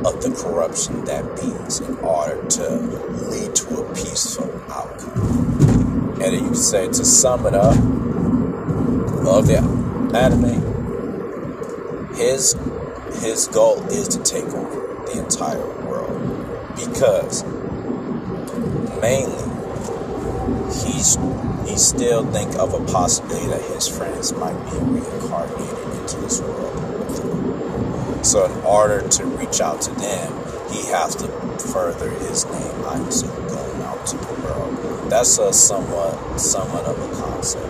of 0.06 0.22
the 0.22 0.34
corruption 0.36 1.04
that 1.04 1.24
beings 1.36 1.80
in 1.80 1.96
order 1.98 2.46
to 2.48 2.68
lead 3.30 3.54
to 3.54 3.80
a 3.80 3.94
peaceful 3.94 4.62
outcome. 4.70 6.20
And 6.20 6.32
you 6.34 6.40
can 6.40 6.54
say 6.54 6.86
to 6.88 7.04
sum 7.04 7.46
it 7.46 7.54
up, 7.54 7.76
of 9.28 9.46
the 9.46 9.58
anime, 10.16 10.64
his 12.14 12.56
his 13.22 13.46
goal 13.48 13.82
is 13.88 14.08
to 14.08 14.22
take 14.22 14.44
over 14.44 15.04
the 15.06 15.22
entire 15.22 15.66
world 15.84 16.18
because 16.76 17.44
mainly 19.00 19.47
he's 20.84 21.16
he 21.68 21.76
still 21.76 22.24
think 22.32 22.54
of 22.56 22.74
a 22.74 22.84
possibility 22.92 23.46
that 23.48 23.62
his 23.62 23.88
friends 23.88 24.32
might 24.32 24.58
be 24.70 24.78
reincarnated 24.78 26.00
into 26.00 26.16
this 26.20 26.40
world. 26.40 28.24
So 28.24 28.44
in 28.46 28.64
order 28.64 29.06
to 29.06 29.24
reach 29.24 29.60
out 29.60 29.80
to 29.82 29.90
them, 29.92 30.32
he 30.70 30.86
has 30.88 31.14
to 31.16 31.28
further 31.72 32.10
his 32.10 32.44
name 32.46 32.84
obviously 32.84 33.28
going 33.48 33.82
out 33.82 34.06
to 34.06 34.16
the 34.16 34.34
world. 34.42 35.10
That's 35.10 35.38
a 35.38 35.52
somewhat 35.52 36.38
somewhat 36.38 36.84
of 36.84 36.98
a 36.98 37.22
concept. 37.22 37.66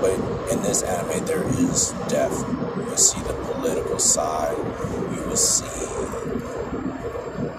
But 0.00 0.14
in 0.52 0.62
this 0.62 0.82
anime 0.82 1.24
there 1.26 1.44
is 1.44 1.92
death. 2.08 2.36
You 2.76 2.84
will 2.84 2.96
see 2.96 3.20
the 3.22 3.34
political 3.34 3.98
side, 3.98 4.56
you 4.56 5.22
will 5.26 5.36
see 5.36 5.66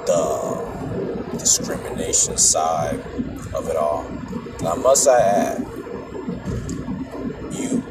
the 0.05 1.37
discrimination 1.37 2.37
side 2.37 2.99
of 3.53 3.67
it 3.67 3.75
all. 3.75 4.05
Now 4.61 4.75
must 4.75 5.07
I 5.07 5.19
add, 5.19 5.59
you 7.51 7.81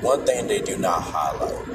one 0.00 0.24
thing 0.24 0.46
they 0.46 0.60
do 0.60 0.78
not 0.78 1.02
highlight 1.02 1.68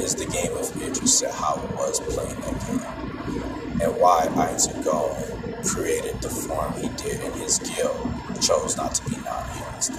is 0.00 0.14
the 0.14 0.24
game 0.24 0.56
of 0.56 0.74
Idris 0.80 1.20
and 1.20 1.32
how 1.32 1.56
it 1.56 1.70
was 1.72 2.00
playing 2.00 2.40
that 2.40 2.58
game. 2.66 3.82
And 3.82 4.00
why 4.00 4.28
Isaac 4.34 4.82
Go 4.82 5.14
created 5.62 6.22
the 6.22 6.30
form 6.30 6.72
he 6.74 6.88
did 6.96 7.20
in 7.22 7.32
his 7.32 7.58
guild, 7.58 8.08
chose 8.40 8.78
not 8.78 8.94
to 8.94 9.10
be 9.10 9.16
non-humans 9.18 9.90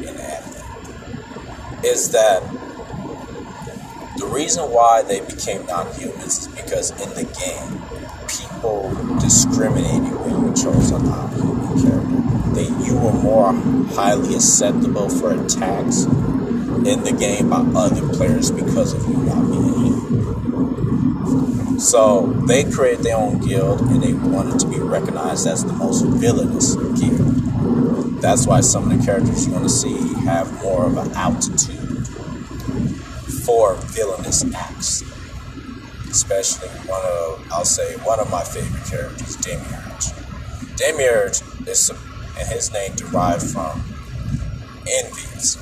in 0.00 0.16
anime. 0.16 1.84
Is 1.84 2.10
that 2.12 2.42
the 4.16 4.26
reason 4.26 4.64
why 4.70 5.02
they 5.02 5.20
became 5.20 5.66
non-humans 5.66 6.46
is 6.46 6.48
because 6.48 6.90
in 6.92 7.10
the 7.10 7.24
game, 7.36 7.82
people 8.26 8.88
discriminated 9.20 10.14
when 10.20 10.46
you 10.46 10.54
chose 10.54 10.90
a 10.92 10.98
non-human 10.98 11.82
character. 11.82 12.37
They 12.58 12.66
you 12.84 12.98
were 12.98 13.12
more 13.12 13.52
highly 13.94 14.34
acceptable 14.34 15.08
for 15.08 15.30
attacks 15.30 16.06
in 16.06 17.04
the 17.04 17.16
game 17.16 17.50
by 17.50 17.58
other 17.58 18.08
players 18.08 18.50
because 18.50 18.94
of 18.94 19.08
you 19.08 19.16
not 19.18 19.48
being 19.48 19.74
here. 19.84 21.78
So 21.78 22.32
they 22.48 22.68
created 22.68 23.04
their 23.04 23.16
own 23.16 23.38
guild 23.38 23.82
and 23.82 24.02
they 24.02 24.12
wanted 24.12 24.58
to 24.58 24.66
be 24.66 24.80
recognized 24.80 25.46
as 25.46 25.64
the 25.64 25.72
most 25.72 26.04
villainous 26.04 26.74
guild. 26.74 28.20
That's 28.20 28.44
why 28.48 28.60
some 28.62 28.90
of 28.90 28.98
the 28.98 29.04
characters 29.04 29.46
you're 29.46 29.54
going 29.54 29.62
to 29.62 29.72
see 29.72 29.96
have 30.24 30.52
more 30.60 30.86
of 30.86 30.96
an 30.96 31.12
altitude 31.12 32.08
for 33.44 33.76
villainous 33.76 34.42
acts. 34.52 35.04
Especially 36.10 36.66
one 36.88 37.04
of, 37.04 37.52
I'll 37.52 37.64
say, 37.64 37.94
one 37.98 38.18
of 38.18 38.28
my 38.32 38.42
favorite 38.42 38.84
characters, 38.86 39.36
Demiurge. 39.36 40.12
Demiurge 40.74 41.40
is, 41.68 41.92
and 42.38 42.48
his 42.48 42.72
name 42.72 42.94
derived 42.96 43.42
from 43.42 43.82
envious 44.86 45.56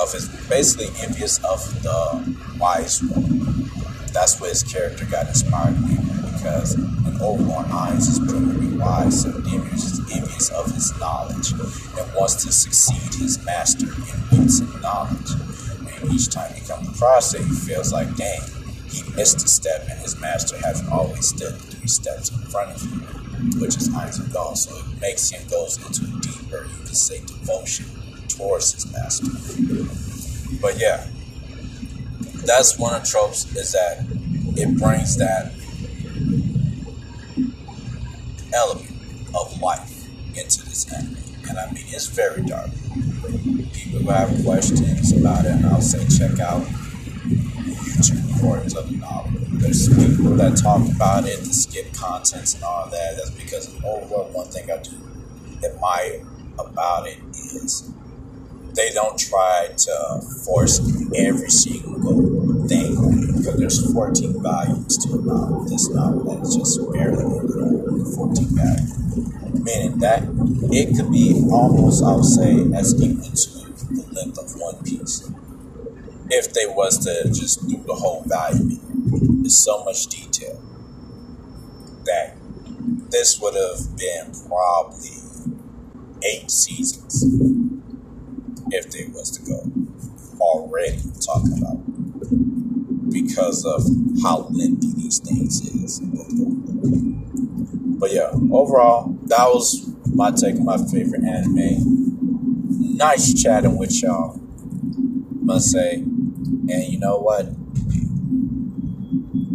of 0.00 0.12
his 0.12 0.28
basically 0.48 0.88
envious 1.02 1.42
of 1.44 1.60
the 1.82 2.36
wise 2.58 3.02
one. 3.02 3.70
That's 4.12 4.40
where 4.40 4.50
his 4.50 4.62
character 4.62 5.04
got 5.06 5.28
inspired 5.28 5.76
be 5.86 5.96
because 6.32 6.74
an 6.74 7.18
Overlord 7.20 7.66
Ainz 7.66 8.08
is 8.08 8.18
proven 8.18 8.60
wise, 8.80 9.22
so 9.22 9.30
Demiurge 9.30 9.74
is 9.74 10.00
envious 10.12 10.48
of 10.50 10.72
his 10.72 10.98
knowledge 10.98 11.52
and 11.52 12.14
wants 12.14 12.42
to 12.44 12.52
succeed 12.52 13.14
his 13.20 13.44
master 13.44 13.86
in 13.86 14.38
wits 14.38 14.60
and 14.60 14.82
knowledge. 14.82 15.30
And 16.02 16.12
each 16.12 16.30
time 16.30 16.52
he 16.54 16.66
comes 16.66 16.88
across 16.88 17.34
it, 17.34 17.42
he 17.42 17.54
feels 17.54 17.92
like, 17.92 18.14
dang, 18.16 18.40
he 18.88 19.02
missed 19.14 19.44
a 19.44 19.48
step 19.48 19.86
and 19.88 19.98
his 20.00 20.18
master 20.18 20.56
has 20.58 20.86
always 20.88 21.28
stood 21.28 21.54
three 21.56 21.88
steps 21.88 22.30
in 22.32 22.38
front 22.50 22.70
of 22.74 22.82
him, 22.82 23.19
which 23.58 23.76
is 23.76 23.94
Isaac 23.94 24.32
God. 24.32 24.56
So 24.58 24.76
it 24.76 25.00
makes 25.00 25.30
him 25.30 25.46
goes 25.48 25.76
into 25.78 26.04
a 26.04 26.20
deeper, 26.20 26.64
you 26.64 26.84
could 26.84 26.96
say, 26.96 27.20
devotion 27.20 27.86
towards 28.28 28.72
his 28.72 28.92
master. 28.92 29.30
But 30.60 30.78
yeah, 30.78 31.06
that's 32.44 32.78
one 32.78 32.94
of 32.94 33.02
the 33.02 33.08
tropes 33.08 33.54
is 33.56 33.72
that 33.72 34.04
it 34.56 34.78
brings 34.78 35.16
that 35.16 35.52
element 38.52 38.90
of 39.34 39.60
life 39.60 40.06
into 40.36 40.64
this 40.64 40.92
anime. 40.92 41.16
And 41.48 41.58
I 41.58 41.66
mean, 41.72 41.84
it's 41.88 42.06
very 42.06 42.42
dark. 42.42 42.70
People 43.72 44.00
who 44.00 44.10
have 44.10 44.44
questions 44.44 45.12
about 45.12 45.44
it, 45.44 45.52
and 45.52 45.66
I'll 45.66 45.80
say 45.80 46.00
check 46.16 46.38
out 46.40 46.62
YouTube 46.62 48.34
recordings 48.34 48.76
of 48.76 48.88
the 48.90 48.96
novel. 48.96 49.39
There's 49.52 49.88
people 49.88 50.36
that 50.36 50.56
talk 50.56 50.80
about 50.94 51.26
it, 51.26 51.38
to 51.38 51.52
skip 51.52 51.92
contents 51.92 52.54
and 52.54 52.62
all 52.62 52.88
that. 52.90 53.16
That's 53.16 53.30
because 53.30 53.74
overall, 53.84 54.30
one 54.32 54.46
thing 54.46 54.70
I 54.70 54.78
do 54.78 54.96
admire 55.66 56.24
about 56.58 57.08
it 57.08 57.18
is 57.34 57.92
they 58.74 58.90
don't 58.92 59.18
try 59.18 59.68
to 59.76 60.20
force 60.44 60.78
every 61.16 61.50
single 61.50 62.66
thing 62.68 62.94
because 63.36 63.56
there's 63.56 63.92
14 63.92 64.40
volumes 64.40 64.96
to 64.98 65.14
a. 65.14 65.68
This 65.68 65.90
novel 65.90 66.36
that's 66.36 66.56
just 66.56 66.80
barely 66.92 67.24
ended 67.24 68.06
14 68.14 68.46
volumes, 68.54 69.64
meaning 69.64 69.98
that 69.98 70.22
it 70.70 70.96
could 70.96 71.10
be 71.10 71.42
almost, 71.50 72.04
I 72.04 72.14
would 72.14 72.24
say, 72.24 72.66
as 72.78 72.94
equal 73.02 73.30
to 73.30 73.94
the 73.94 74.06
length 74.12 74.38
of 74.38 74.54
One 74.60 74.82
Piece 74.84 75.28
if 76.30 76.52
they 76.52 76.66
was 76.66 76.98
to 77.04 77.28
just 77.28 77.66
do 77.68 77.82
the 77.84 77.94
whole 77.94 78.22
volume. 78.22 78.89
So 79.50 79.84
much 79.84 80.06
detail 80.06 80.62
that 82.04 82.36
this 83.10 83.40
would 83.40 83.54
have 83.54 83.96
been 83.96 84.32
probably 84.46 85.10
eight 86.22 86.50
seasons 86.50 87.24
if 88.70 88.90
they 88.90 89.06
was 89.12 89.30
to 89.32 89.42
go 89.42 89.60
already 90.40 91.00
talking 91.24 91.58
about 91.58 93.10
because 93.10 93.64
of 93.64 93.82
how 94.22 94.46
lengthy 94.50 94.92
these 94.94 95.18
things 95.18 95.60
is. 95.62 96.00
But 97.98 98.12
yeah, 98.12 98.30
overall, 98.52 99.18
that 99.24 99.46
was 99.48 99.92
my 100.06 100.30
take 100.30 100.56
on 100.56 100.64
my 100.64 100.78
favorite 100.78 101.24
anime. 101.24 102.96
Nice 102.96 103.34
chatting 103.42 103.76
with 103.76 104.00
y'all, 104.02 104.40
must 105.42 105.70
say. 105.70 105.94
And 105.96 106.84
you 106.84 106.98
know 106.98 107.18
what? 107.18 107.46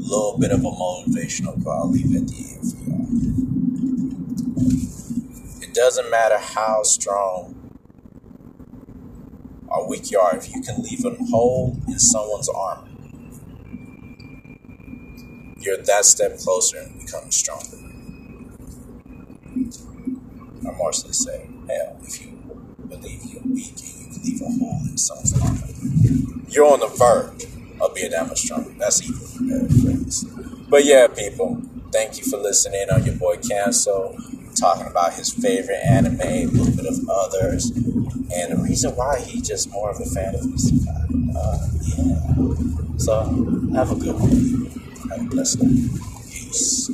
Little 0.05 0.37
bit 0.39 0.51
of 0.51 0.59
a 0.59 0.69
motivational 0.69 1.61
quote. 1.63 1.75
I'll 1.75 1.89
leave 1.89 2.15
at 2.15 2.27
the 2.27 2.37
end 2.53 2.71
for 2.71 2.77
y'all. 2.89 3.07
It 5.63 5.73
doesn't 5.73 6.11
matter 6.11 6.37
how 6.37 6.83
strong 6.83 7.55
or 9.67 9.89
weak 9.89 10.11
you 10.11 10.19
are, 10.19 10.37
if 10.37 10.53
you 10.53 10.61
can 10.61 10.81
leave 10.83 11.03
a 11.05 11.15
hole 11.25 11.77
in 11.87 11.97
someone's 11.97 12.47
armor, 12.49 12.87
you're 15.57 15.77
that 15.77 16.05
step 16.05 16.37
closer 16.37 16.77
in 16.77 16.99
becoming 16.99 17.31
stronger. 17.31 17.77
So 20.91 21.07
to 21.07 21.13
say, 21.13 21.49
hell, 21.67 21.97
if 22.03 22.21
you 22.21 22.31
believe 22.87 23.21
you're 23.25 23.41
weak 23.43 23.71
and 23.71 24.15
you 24.15 24.21
leave 24.23 24.41
a 24.41 24.45
hole 24.45 24.81
in 24.87 24.97
someone's 24.97 25.33
armor, 25.41 25.67
you're 26.47 26.71
on 26.71 26.79
the 26.79 26.87
verge 26.87 27.54
of 27.85 27.95
being 27.95 28.11
that 28.11 28.27
much 28.27 28.41
stronger. 28.41 28.71
That's 28.77 29.01
even 29.03 29.47
better 29.49 29.67
phrase. 29.67 30.23
But 30.69 30.85
yeah, 30.85 31.07
people, 31.07 31.61
thank 31.91 32.17
you 32.17 32.23
for 32.23 32.37
listening 32.37 32.87
on 32.91 33.05
your 33.05 33.15
boy 33.15 33.37
Cancel 33.37 34.17
talking 34.55 34.87
about 34.87 35.13
his 35.13 35.33
favorite 35.33 35.81
anime, 35.85 36.21
a 36.21 36.45
little 36.45 36.75
bit 36.75 36.85
of 36.85 37.09
others, 37.09 37.71
and 37.71 38.51
the 38.51 38.61
reason 38.63 38.95
why 38.95 39.19
he's 39.19 39.47
just 39.47 39.69
more 39.71 39.89
of 39.89 39.99
a 39.99 40.05
fan 40.05 40.33
of 40.35 40.41
Isekai. 40.41 41.35
Uh, 41.35 41.67
yeah. 41.97 42.97
So 42.97 43.23
have 43.75 43.91
a 43.91 43.95
good 43.95 44.15
one. 44.15 44.65
Have 45.09 45.21
a 45.21 45.29
blessed 45.29 45.59
day. 45.59 45.89
Peace. 46.31 46.89